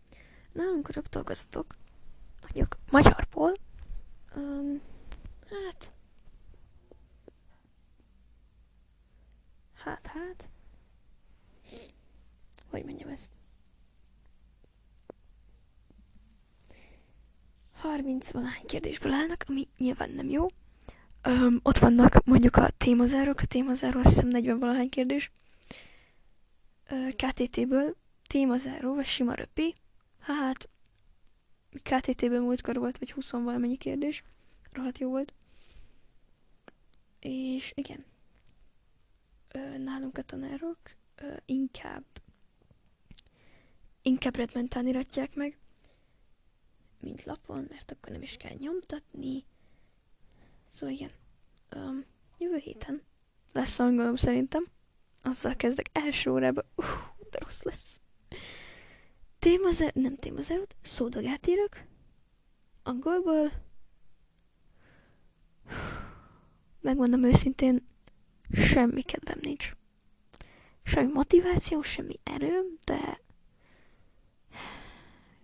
Nálunk 0.51 0.89
a 0.89 1.01
dolgozatok 1.09 1.75
mondjuk 2.41 2.77
magyarból, 2.91 3.53
um, 4.35 4.81
hát, 5.49 5.91
hát, 9.73 10.05
hát, 10.05 10.49
hogy 12.69 12.83
mondjam 12.83 13.09
ezt? 13.09 13.36
30 17.87 18.31
valahány 18.31 18.65
kérdésből 18.65 19.11
állnak, 19.11 19.43
ami 19.47 19.67
nyilván 19.77 20.09
nem 20.09 20.29
jó. 20.29 20.45
Um, 21.27 21.59
ott 21.63 21.77
vannak 21.77 22.23
mondjuk 22.25 22.55
a 22.55 22.69
témazárok, 22.69 23.39
a 23.39 23.45
témazáró 23.45 23.99
azt 23.99 24.07
hiszem 24.07 24.27
40 24.27 24.59
valahány 24.59 24.89
kérdés. 24.89 25.31
KTT-ből 27.15 27.95
témazáró, 28.27 28.93
vagy 28.95 29.05
sima 29.05 29.33
röpi. 29.33 29.75
Hát, 30.19 30.69
KTT-ben 31.83 32.41
múltkor 32.41 32.77
volt, 32.77 32.97
vagy 32.97 33.11
20 33.11 33.31
valamennyi 33.31 33.77
kérdés. 33.77 34.23
Rohadt 34.71 34.97
jó 34.97 35.09
volt. 35.09 35.33
És 37.19 37.71
igen. 37.75 38.05
Ö, 39.47 39.77
nálunk 39.77 40.17
a 40.17 40.21
tanárok 40.21 40.77
ö, 41.15 41.33
inkább 41.45 42.03
inkább 44.07 44.35
redmentán 44.35 44.87
iratják 44.87 45.35
meg, 45.35 45.57
mint 47.07 47.23
lapon, 47.23 47.65
mert 47.69 47.91
akkor 47.91 48.11
nem 48.11 48.21
is 48.21 48.37
kell 48.37 48.55
nyomtatni. 48.57 49.45
Szóval 50.69 50.95
igen. 50.95 51.11
Ö, 51.69 51.89
jövő 52.37 52.57
héten 52.57 53.01
lesz 53.51 53.79
angolom 53.79 54.15
szerintem. 54.15 54.65
Azzal 55.21 55.55
kezdek 55.55 55.89
első 55.91 56.31
órában. 56.31 56.65
Uh, 56.75 56.85
de 57.29 57.37
rossz 57.39 57.61
lesz. 57.61 58.01
Témazer, 59.39 59.93
nem 59.93 60.15
témazerot, 60.15 60.75
szódagát 60.81 61.47
írok. 61.47 61.77
Angolból. 62.83 63.51
Megmondom 66.81 67.23
őszintén, 67.23 67.87
semmi 68.51 69.01
kedvem 69.01 69.37
nincs. 69.41 69.71
Semmi 70.83 71.11
motiváció, 71.11 71.81
semmi 71.81 72.19
erőm, 72.23 72.65
de... 72.83 73.21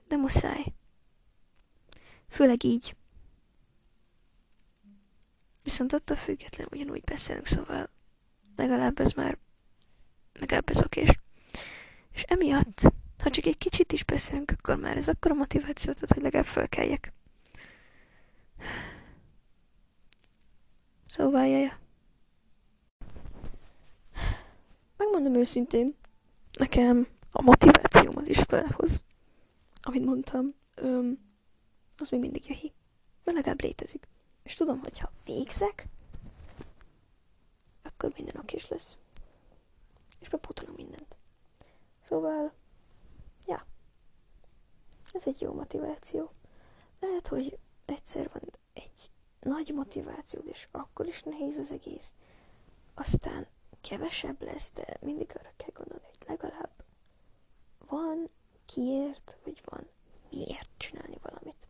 De 0.07 0.15
muszáj. 0.15 0.73
Főleg 2.33 2.63
így. 2.63 2.95
Viszont 5.63 5.93
attól 5.93 6.17
függetlenül 6.17 6.71
ugyanúgy 6.71 7.03
beszélünk, 7.03 7.45
szóval 7.45 7.89
legalább 8.55 8.99
ez 8.99 9.11
már 9.11 9.37
legalább 10.39 10.69
ez 10.69 10.83
okés. 10.83 11.19
És 12.11 12.21
emiatt 12.21 12.81
ha 13.23 13.29
csak 13.29 13.45
egy 13.45 13.57
kicsit 13.57 13.91
is 13.91 14.03
beszélünk, 14.03 14.51
akkor 14.57 14.75
már 14.75 14.97
ez 14.97 15.07
akkor 15.07 15.31
a 15.31 15.33
motivációt 15.33 16.01
ad, 16.01 16.09
hogy 16.09 16.21
legalább 16.21 16.45
fölkeljek. 16.45 17.13
Szóval, 21.07 21.45
jaja. 21.45 21.79
Megmondom 24.97 25.33
őszintén, 25.33 25.95
nekem 26.59 27.07
a 27.31 27.41
motivációm 27.41 28.17
az 28.17 28.29
iskolához, 28.29 29.03
amit 29.81 30.05
mondtam, 30.05 30.47
öm, 30.75 31.32
az 31.97 32.09
még 32.09 32.19
mindig 32.19 32.49
jöhi. 32.49 32.73
Mert 33.23 33.37
legalább 33.37 33.61
létezik. 33.61 34.07
És 34.43 34.53
tudom, 34.53 34.79
hogy 34.79 34.99
ha 34.99 35.11
végzek, 35.23 35.87
akkor 37.83 38.11
minden 38.15 38.41
okés 38.41 38.67
lesz. 38.67 38.97
És 40.19 40.29
bepótolom 40.29 40.75
mindent. 40.75 41.17
Szóval, 42.07 42.53
Ja. 43.45 43.65
Ez 45.11 45.27
egy 45.27 45.41
jó 45.41 45.53
motiváció. 45.53 46.31
Lehet, 46.99 47.27
hogy 47.27 47.57
egyszer 47.85 48.29
van 48.33 48.41
egy 48.73 49.09
nagy 49.39 49.71
motivációd, 49.73 50.47
és 50.47 50.67
akkor 50.71 51.07
is 51.07 51.23
nehéz 51.23 51.57
az 51.57 51.71
egész. 51.71 52.13
Aztán 52.93 53.47
kevesebb 53.81 54.41
lesz, 54.41 54.71
de 54.73 54.97
mindig 55.01 55.31
arra 55.39 55.51
kell 55.55 55.71
gondolni, 55.73 56.05
hogy 56.05 56.27
legalább 56.27 56.71
van 57.87 58.29
kiért, 58.65 59.37
vagy 59.43 59.61
van 59.65 59.87
miért 60.29 60.69
csinálni 60.77 61.17
valamit. 61.21 61.67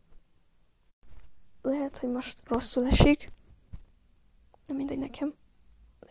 Lehet, 1.66 1.96
hogy 1.96 2.10
most 2.10 2.48
rosszul 2.48 2.86
esik, 2.86 3.28
de 4.66 4.74
mindegy 4.74 4.98
nekem, 4.98 5.34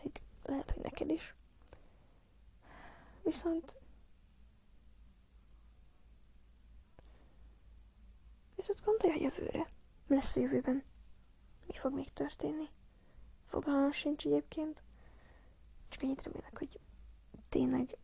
még 0.02 0.22
lehet, 0.42 0.70
hogy 0.70 0.82
neked 0.82 1.10
is. 1.10 1.34
Viszont 3.22 3.76
Viszont 8.54 8.84
gondolj 8.84 9.12
a 9.12 9.22
jövőre. 9.22 9.70
Mi 10.06 10.14
lesz 10.14 10.36
a 10.36 10.40
jövőben? 10.40 10.82
Mi 11.66 11.74
fog 11.74 11.94
még 11.94 12.12
történni? 12.12 12.68
Fogalmam 13.46 13.92
sincs 13.92 14.26
egyébként. 14.26 14.82
Csak 15.88 16.02
annyit 16.02 16.22
remélek, 16.22 16.58
hogy 16.58 16.80
tényleg 17.48 17.96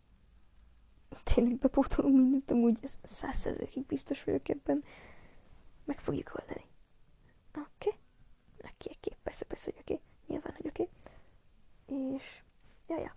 tényleg 1.22 1.58
bepótolunk 1.58 2.16
mindent, 2.16 2.50
amúgy 2.50 2.78
ez 2.82 2.98
százszerzőkig 3.02 3.86
biztos 3.86 4.24
vagyok 4.24 4.48
ebben. 4.48 4.84
Meg 5.84 5.98
fogjuk 5.98 6.32
oldani. 6.40 6.69
Oké? 7.54 7.88
Okay? 7.88 7.98
Oké. 8.58 8.90
oké, 8.96 9.16
persze, 9.22 9.44
persze, 9.44 9.70
hogy 9.70 9.80
oké, 9.80 10.00
nyilván, 10.26 10.54
hogy 10.54 10.66
oké. 10.66 10.88
És, 11.86 12.42
jaja. 12.86 13.16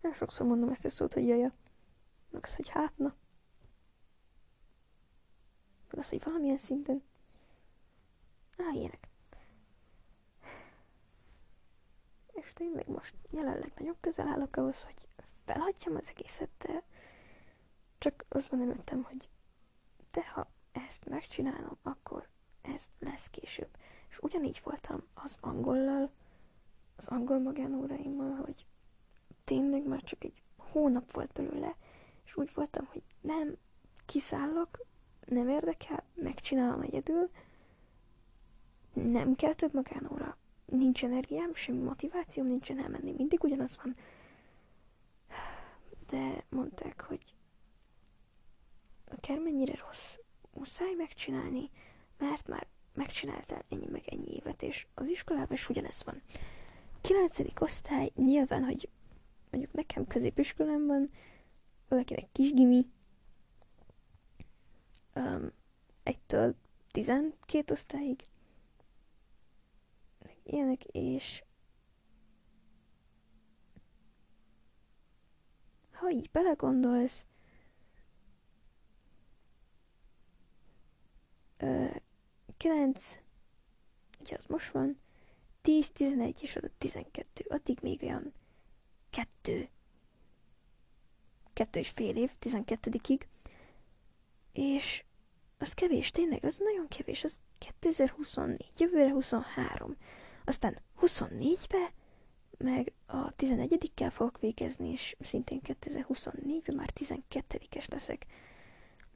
Nagyon 0.00 0.16
sokszor 0.16 0.46
mondom 0.46 0.68
ezt 0.68 0.84
a 0.84 0.88
szót, 0.90 1.12
hogy 1.12 1.26
jaja. 1.26 1.50
Meg 2.30 2.44
az, 2.44 2.56
hogy 2.56 2.68
hát, 2.68 2.98
na. 2.98 3.14
Meg 5.90 5.98
az, 5.98 6.08
hogy 6.08 6.24
valamilyen 6.24 6.58
szinten. 6.58 7.02
Á, 8.56 8.72
ilyenek. 8.72 9.08
És 12.32 12.52
tényleg 12.52 12.88
most 12.88 13.14
jelenleg 13.30 13.72
nagyon 13.76 13.96
közel 14.00 14.28
állok 14.28 14.56
ahhoz, 14.56 14.82
hogy 14.82 15.08
felhagyjam 15.44 15.96
az 15.96 16.08
egészet, 16.10 16.50
de 16.58 16.82
csak 17.98 18.24
azt 18.28 18.50
mondom 18.50 18.70
előttem, 18.70 19.02
hogy 19.02 19.28
de 20.10 20.28
ha 20.28 20.50
ezt 20.72 21.04
megcsinálom, 21.08 21.78
akkor 21.82 22.28
ez 22.64 22.88
lesz 22.98 23.28
később. 23.30 23.76
És 24.10 24.18
ugyanígy 24.18 24.60
voltam 24.64 25.02
az 25.14 25.36
angollal, 25.40 26.10
az 26.96 27.08
angol 27.08 27.38
magánóraimmal, 27.38 28.34
hogy 28.34 28.66
tényleg 29.44 29.86
már 29.86 30.02
csak 30.02 30.24
egy 30.24 30.42
hónap 30.56 31.12
volt 31.12 31.32
belőle, 31.32 31.76
és 32.24 32.36
úgy 32.36 32.50
voltam, 32.54 32.84
hogy 32.84 33.02
nem, 33.20 33.56
kiszállok, 34.06 34.86
nem 35.26 35.48
érdekel, 35.48 36.04
megcsinálom 36.14 36.80
egyedül, 36.80 37.30
nem 38.92 39.34
kell 39.34 39.54
több 39.54 39.74
magánóra, 39.74 40.36
nincs 40.64 41.04
energiám, 41.04 41.54
semmi 41.54 41.82
motivációm 41.82 42.46
nincsen 42.46 42.78
elmenni, 42.78 43.12
mindig 43.12 43.44
ugyanaz 43.44 43.78
van. 43.82 43.96
De 46.06 46.44
mondták, 46.48 47.00
hogy 47.00 47.34
akármennyire 49.04 49.74
rossz, 49.86 50.16
muszáj 50.52 50.94
megcsinálni, 50.94 51.70
mert 52.18 52.48
már 52.48 52.66
megcsináltál 52.94 53.64
ennyi 53.70 53.88
meg 53.90 54.02
ennyi 54.06 54.34
évet, 54.34 54.62
és 54.62 54.86
az 54.94 55.08
iskolában 55.08 55.52
is 55.52 55.68
ugyanez 55.68 56.02
van. 56.04 56.22
Kilencedik 57.00 57.60
osztály, 57.60 58.10
nyilván, 58.14 58.64
hogy 58.64 58.88
mondjuk 59.50 59.72
nekem 59.72 60.06
középiskolám 60.06 60.86
van, 60.86 61.10
valakinek 61.88 62.28
kisgimi, 62.32 62.86
um, 65.14 65.52
egytől 66.02 66.54
tizenkét 66.90 67.70
osztályig, 67.70 68.24
ilyenek, 70.42 70.84
és 70.84 71.44
ha 75.92 76.10
így 76.10 76.30
belegondolsz, 76.30 77.24
ö, 81.56 81.86
9, 82.64 83.20
ugye 84.20 84.36
az 84.36 84.44
most 84.44 84.70
van, 84.70 84.98
10, 85.62 85.90
11 85.90 86.42
és 86.42 86.56
az 86.56 86.64
a 86.64 86.68
12, 86.78 87.44
addig 87.48 87.78
még 87.82 88.02
olyan 88.02 88.32
kettő, 89.10 89.68
kettő 91.52 91.78
és 91.80 91.88
fél 91.88 92.16
év, 92.16 92.30
12-ig, 92.40 93.20
és 94.52 95.04
az 95.58 95.72
kevés, 95.72 96.10
tényleg, 96.10 96.44
az 96.44 96.58
nagyon 96.58 96.88
kevés, 96.88 97.24
az 97.24 97.40
2024, 97.58 98.72
jövőre 98.76 99.10
23. 99.10 99.96
Aztán 100.44 100.78
24-be, 101.00 101.92
meg 102.58 102.92
a 103.06 103.34
11-kel 103.34 104.10
fogok 104.10 104.40
végezni, 104.40 104.90
és 104.90 105.16
szintén 105.20 105.60
2024-ben 105.64 106.76
már 106.76 106.90
12-es 106.94 107.90
leszek. 107.90 108.26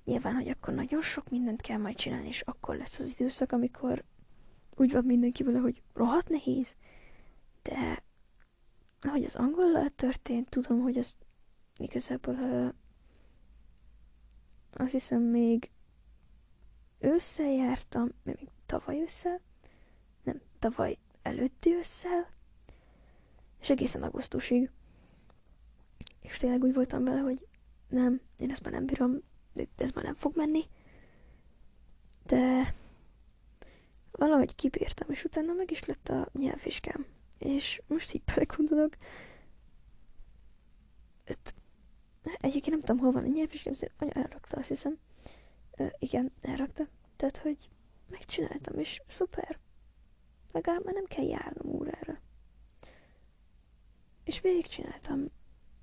Nyilván, 0.09 0.35
hogy 0.35 0.49
akkor 0.49 0.75
nagyon 0.75 1.03
sok 1.03 1.31
mindent 1.31 1.61
kell 1.61 1.79
majd 1.79 1.95
csinálni, 1.97 2.27
és 2.27 2.41
akkor 2.41 2.77
lesz 2.77 2.99
az 2.99 3.11
időszak, 3.19 3.53
amikor 3.53 4.05
úgy 4.77 4.93
van 4.93 5.05
mindenki 5.05 5.43
vele, 5.43 5.59
hogy 5.59 5.83
rohadt 5.93 6.29
nehéz, 6.29 6.77
de 7.63 8.03
ahogy 9.01 9.25
az 9.25 9.37
angollal 9.37 9.91
történt, 9.97 10.49
tudom, 10.49 10.81
hogy 10.81 10.99
az 10.99 11.17
igazából 11.77 12.35
uh, 12.35 12.69
azt 14.73 14.93
hiszem 14.93 15.23
még 15.23 15.71
ősszel 16.99 17.51
jártam, 17.51 18.09
még 18.23 18.49
tavaly 18.67 19.01
ősszel, 19.01 19.41
nem, 20.23 20.41
tavaly 20.59 20.99
előtti 21.23 21.75
ősszel, 21.75 22.31
és 23.61 23.71
egészen 23.71 24.03
augusztusig. 24.03 24.71
És 26.21 26.37
tényleg 26.37 26.63
úgy 26.63 26.75
voltam 26.75 27.05
vele, 27.05 27.21
hogy 27.21 27.47
nem, 27.89 28.21
én 28.39 28.51
ezt 28.51 28.63
már 28.63 28.73
nem 28.73 28.87
bírom, 28.87 29.23
ez 29.77 29.91
már 29.91 30.05
nem 30.05 30.15
fog 30.15 30.37
menni. 30.37 30.65
De 32.27 32.75
valahogy 34.11 34.55
kibírtam, 34.55 35.11
és 35.11 35.25
utána 35.25 35.53
meg 35.53 35.71
is 35.71 35.85
lett 35.85 36.09
a 36.09 36.29
nyelvvizsgám. 36.33 37.07
És 37.39 37.83
most 37.87 38.13
így 38.13 38.23
belegondolok, 38.25 38.97
egyébként 42.39 42.71
nem 42.71 42.81
tudom, 42.81 42.99
hol 42.99 43.13
van 43.13 43.25
a 43.25 43.35
nyelvvizsgám, 43.35 43.75
anya 43.99 44.13
elrakta, 44.13 44.57
azt 44.57 44.69
hiszem. 44.69 44.99
Ö, 45.77 45.87
igen, 45.99 46.33
elrakta. 46.41 46.89
Tehát, 47.17 47.37
hogy 47.37 47.69
megcsináltam, 48.11 48.79
és 48.79 49.03
szuper. 49.07 49.59
Legalább 50.53 50.85
már 50.85 50.95
nem 50.95 51.05
kell 51.05 51.25
járnom 51.25 51.75
órára. 51.75 52.21
És 54.25 54.41
végigcsináltam 54.41 55.31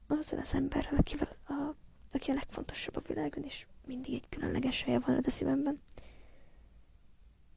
azzal 0.07 0.39
az 0.39 0.53
emberrel, 0.53 0.95
akivel 0.97 1.37
a, 1.47 1.75
aki 2.15 2.31
a 2.31 2.33
legfontosabb 2.33 2.95
a 2.95 3.01
világon, 3.01 3.43
és 3.43 3.67
mindig 3.85 4.13
egy 4.13 4.29
különleges 4.29 4.83
helye 4.83 4.99
van 4.99 5.23
a 5.25 5.29
szívemben. 5.29 5.81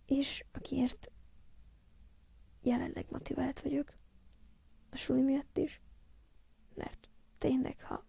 És 0.06 0.44
akiért 0.52 1.10
jelenleg 2.62 3.06
motivált 3.10 3.60
vagyok 3.60 3.92
a 4.90 4.96
suli 4.96 5.20
miatt 5.20 5.56
is, 5.56 5.80
mert 6.74 7.08
tényleg, 7.38 7.82
ha 7.82 8.04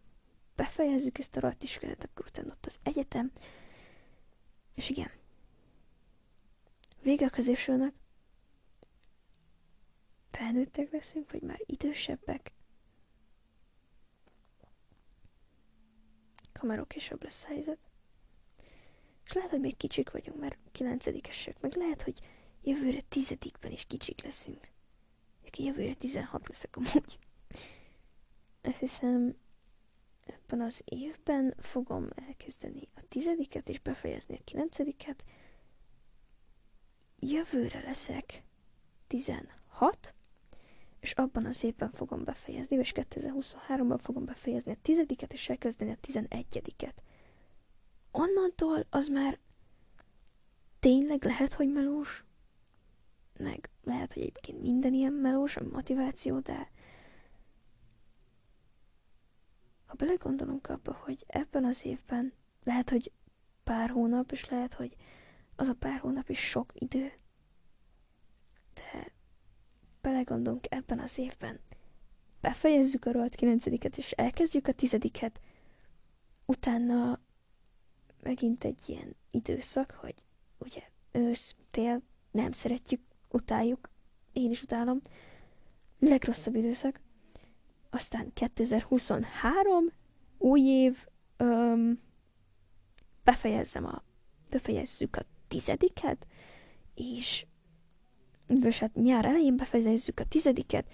befejezzük 0.55 1.17
ezt 1.17 1.35
a 1.35 1.39
rajt 1.39 1.63
iskolát, 1.63 2.03
akkor 2.03 2.25
utána 2.25 2.51
ott 2.51 2.65
az 2.65 2.79
egyetem, 2.83 3.31
és 4.73 4.89
igen, 4.89 5.11
vége 7.01 7.25
a 7.25 7.29
középsőnek, 7.29 7.93
felnőttek 10.31 10.91
leszünk, 10.91 11.31
vagy 11.31 11.41
már 11.41 11.61
idősebbek, 11.65 12.51
Kameró 16.59 16.85
később 16.85 17.23
lesz 17.23 17.43
helyzet. 17.43 17.77
És 19.25 19.33
lehet, 19.33 19.49
hogy 19.49 19.59
még 19.59 19.77
kicsik 19.77 20.11
vagyunk, 20.11 20.39
mert 20.39 20.57
kilencedikesek, 20.71 21.59
meg 21.61 21.75
lehet, 21.75 22.01
hogy 22.01 22.19
jövőre 22.63 23.01
tizedikben 23.01 23.71
is 23.71 23.85
kicsik 23.85 24.23
leszünk. 24.23 24.67
Aki 25.45 25.63
jövőre 25.63 25.93
16 25.93 26.47
leszek 26.47 26.75
amúgy. 26.75 27.19
Azt 28.61 28.79
hiszem, 28.79 29.35
ebben 30.25 30.61
az 30.61 30.81
évben 30.85 31.55
fogom 31.59 32.07
elkezdeni 32.27 32.87
a 32.95 33.01
tizediket 33.07 33.69
és 33.69 33.79
befejezni 33.79 34.35
a 34.35 34.43
kilencediket. 34.43 35.23
Jövőre 37.19 37.79
leszek 37.79 38.43
16, 39.07 40.13
és 40.99 41.11
abban 41.11 41.45
az 41.45 41.63
évben 41.63 41.91
fogom 41.91 42.23
befejezni, 42.23 42.75
és 42.75 42.91
2023-ban 42.95 43.99
fogom 44.01 44.25
befejezni 44.25 44.71
a 44.71 44.77
tizediket, 44.81 45.33
és 45.33 45.49
elkezdeni 45.49 45.91
a 45.91 45.97
tizenegyediket. 46.01 47.01
Onnantól 48.11 48.85
az 48.89 49.07
már 49.07 49.39
tényleg 50.79 51.23
lehet, 51.23 51.53
hogy 51.53 51.71
melós, 51.71 52.23
meg 53.37 53.69
lehet, 53.83 54.13
hogy 54.13 54.21
egyébként 54.21 54.61
minden 54.61 54.93
ilyen 54.93 55.13
melós, 55.13 55.55
a 55.55 55.63
motiváció, 55.71 56.39
de 56.39 56.71
ha 59.85 59.95
belegondolunk 59.95 60.69
abba, 60.69 60.93
hogy 60.93 61.23
ebben 61.27 61.65
az 61.65 61.85
évben 61.85 62.33
lehet, 62.63 62.89
hogy 62.89 63.11
pár 63.63 63.89
hónap, 63.89 64.31
és 64.31 64.49
lehet, 64.49 64.73
hogy 64.73 64.95
az 65.55 65.67
a 65.67 65.73
pár 65.73 65.99
hónap 65.99 66.29
is 66.29 66.39
sok 66.39 66.71
idő, 66.73 67.11
belegondolunk 70.01 70.65
ebben 70.69 70.99
az 70.99 71.17
évben, 71.17 71.59
befejezzük 72.41 73.05
a 73.05 73.11
rohadt 73.11 73.35
kilencediket, 73.35 73.97
és 73.97 74.11
elkezdjük 74.11 74.67
a 74.67 74.71
tizediket, 74.71 75.39
utána 76.45 77.19
megint 78.21 78.63
egy 78.63 78.79
ilyen 78.85 79.15
időszak, 79.31 79.91
hogy 79.91 80.15
ugye 80.57 80.81
ősz, 81.11 81.55
tél, 81.71 82.01
nem 82.31 82.51
szeretjük, 82.51 83.01
utáljuk, 83.29 83.89
én 84.33 84.51
is 84.51 84.61
utálom, 84.61 85.01
legrosszabb 85.99 86.55
időszak, 86.55 86.99
aztán 87.89 88.33
2023, 88.33 89.85
új 90.37 90.61
év, 90.61 91.07
öm, 91.37 91.99
befejezzem 93.23 93.85
a, 93.85 94.03
befejezzük 94.49 95.15
a 95.15 95.25
tizediket, 95.47 96.27
és 96.95 97.45
és 98.49 98.79
hát 98.79 98.95
nyár 98.95 99.25
elején 99.25 99.55
befejezzük 99.55 100.19
a 100.19 100.25
tizediket, 100.25 100.91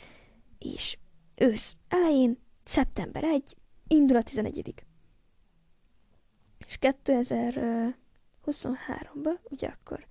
és 0.60 0.98
ősz 1.36 1.76
elején, 1.88 2.38
szeptember 2.64 3.24
1, 3.24 3.56
indul 3.88 4.18
a 4.18 4.24
11 4.24 4.84
És 6.58 6.78
2023-ban, 6.82 9.40
ugye 9.50 9.68
akkor 9.68 10.06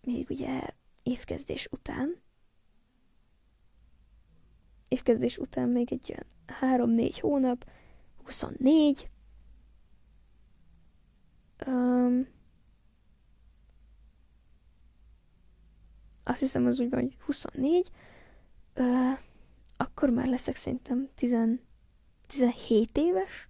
még 0.00 0.26
ugye 0.30 0.60
évkezdés 1.02 1.68
után, 1.70 2.20
évkezdés 4.88 5.38
után 5.38 5.68
még 5.68 5.92
egy 5.92 6.10
olyan 6.10 6.26
3-4 6.86 7.18
hónap, 7.20 7.70
24, 8.24 9.10
um, 11.66 12.28
azt 16.24 16.40
hiszem 16.40 16.66
az 16.66 16.80
úgy 16.80 16.90
van, 16.90 17.00
hogy 17.00 17.16
24, 17.24 17.90
uh, 18.76 19.18
akkor 19.76 20.10
már 20.10 20.26
leszek 20.26 20.56
szerintem 20.56 21.08
10, 21.14 21.36
17 22.26 22.98
éves, 22.98 23.48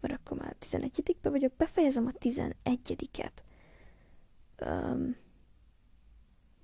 mert 0.00 0.14
akkor 0.14 0.38
már 0.38 0.56
11-be 0.60 1.30
vagyok, 1.30 1.52
befejezem 1.56 2.06
a 2.06 2.18
11-et 2.18 3.32
um, 4.60 5.16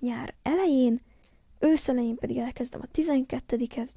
nyár 0.00 0.34
elején, 0.42 1.00
ősz 1.58 1.88
elején 1.88 2.16
pedig 2.16 2.36
elkezdem 2.36 2.80
a 2.80 2.88
12-et, 2.94 3.88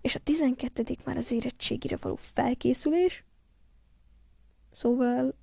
és 0.00 0.14
a 0.14 0.18
12 0.18 0.96
már 1.04 1.16
az 1.16 1.30
érettségire 1.30 1.96
való 2.00 2.16
felkészülés, 2.16 3.24
szóval 4.72 5.34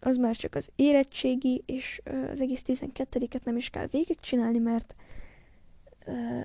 az 0.00 0.16
már 0.16 0.36
csak 0.36 0.54
az 0.54 0.70
érettségi, 0.76 1.62
és 1.66 2.00
az 2.04 2.40
egész 2.40 2.62
12-et 2.66 3.44
nem 3.44 3.56
is 3.56 3.70
kell 3.70 3.86
végigcsinálni, 3.86 4.58
mert 4.58 4.94
uh, 6.06 6.40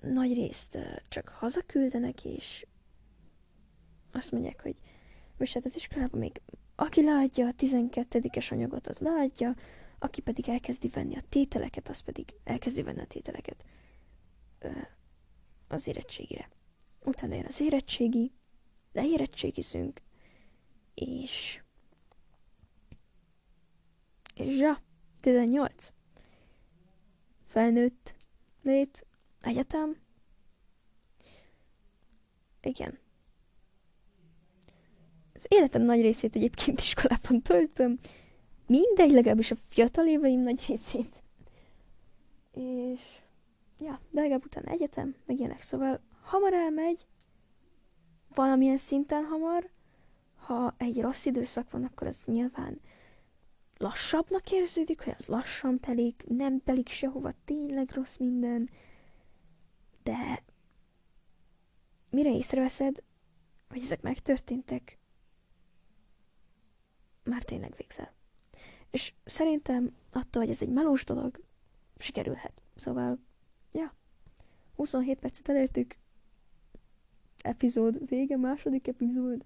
nagy 0.00 0.34
részt 0.34 0.74
uh, 0.74 0.82
csak 1.08 1.28
hazaküldenek, 1.28 2.24
és 2.24 2.66
azt 4.12 4.32
mondják, 4.32 4.62
hogy 4.62 4.76
most 5.38 5.54
hát 5.54 5.64
az 5.64 5.76
iskolában 5.76 6.20
még 6.20 6.40
aki 6.74 7.02
leadja 7.02 7.46
a 7.46 7.52
12-es 7.58 8.52
anyagot, 8.52 8.86
az 8.86 8.98
leadja, 8.98 9.54
aki 9.98 10.20
pedig 10.20 10.48
elkezdi 10.48 10.88
venni 10.88 11.16
a 11.16 11.22
tételeket, 11.28 11.88
az 11.88 12.00
pedig 12.00 12.34
elkezdi 12.44 12.82
venni 12.82 13.00
a 13.00 13.06
tételeket 13.06 13.64
uh, 14.62 14.76
az 15.68 15.86
érettségire. 15.86 16.48
Utána 17.04 17.34
jön 17.34 17.46
az 17.46 17.60
érettségi, 17.60 18.32
leérettségizünk, 18.92 20.00
és 20.94 21.61
és 24.34 24.58
ja, 24.58 24.80
18. 25.20 25.92
Felnőtt 27.46 28.14
lét, 28.62 29.06
egyetem. 29.40 29.96
Igen. 32.62 32.98
Az 35.34 35.46
életem 35.48 35.82
nagy 35.82 36.00
részét 36.00 36.36
egyébként 36.36 36.80
iskolában 36.80 37.42
töltöm. 37.42 37.98
Mindegy, 38.66 39.10
legalábbis 39.10 39.50
a 39.50 39.56
fiatal 39.68 40.06
éveim 40.06 40.40
nagy 40.40 40.64
részét. 40.68 41.22
És 42.52 43.00
ja, 43.78 44.00
de 44.10 44.20
legalább 44.20 44.44
utána 44.44 44.70
egyetem, 44.70 45.14
meg 45.26 45.38
ilyenek. 45.38 45.62
Szóval 45.62 46.00
hamar 46.22 46.52
elmegy, 46.52 47.06
valamilyen 48.34 48.76
szinten 48.76 49.24
hamar. 49.24 49.70
Ha 50.36 50.74
egy 50.78 51.00
rossz 51.00 51.24
időszak 51.24 51.70
van, 51.70 51.84
akkor 51.84 52.06
az 52.06 52.22
nyilván 52.24 52.80
lassabbnak 53.82 54.50
érződik, 54.50 55.00
hogy 55.02 55.14
az 55.18 55.26
lassan 55.26 55.80
telik, 55.80 56.24
nem 56.28 56.62
telik 56.62 56.88
sehova, 56.88 57.32
tényleg 57.44 57.90
rossz 57.90 58.16
minden, 58.16 58.70
de 60.02 60.42
mire 62.10 62.34
észreveszed, 62.34 63.02
hogy 63.68 63.82
ezek 63.82 64.02
megtörténtek, 64.02 64.98
már 67.24 67.42
tényleg 67.42 67.74
végzel. 67.76 68.12
És 68.90 69.14
szerintem 69.24 69.96
attól, 70.12 70.42
hogy 70.42 70.50
ez 70.50 70.62
egy 70.62 70.72
melós 70.72 71.04
dolog, 71.04 71.40
sikerülhet. 71.96 72.62
Szóval, 72.74 73.18
ja, 73.72 73.92
27 74.76 75.18
percet 75.18 75.48
elértük, 75.48 75.96
epizód 77.38 78.08
vége, 78.08 78.36
második 78.36 78.88
epizód, 78.88 79.44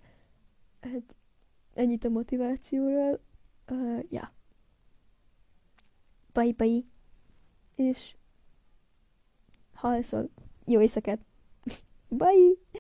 hát 0.81 1.15
ennyit 1.75 2.05
a 2.05 2.09
motivációról, 2.09 3.21
uh, 3.71 4.05
ja. 4.11 4.33
Bye 6.33 6.53
bye. 6.53 6.85
És 7.75 8.17
halszol. 9.75 10.31
Jó 10.65 10.81
éjszakát. 10.81 11.21
bye! 12.09 12.67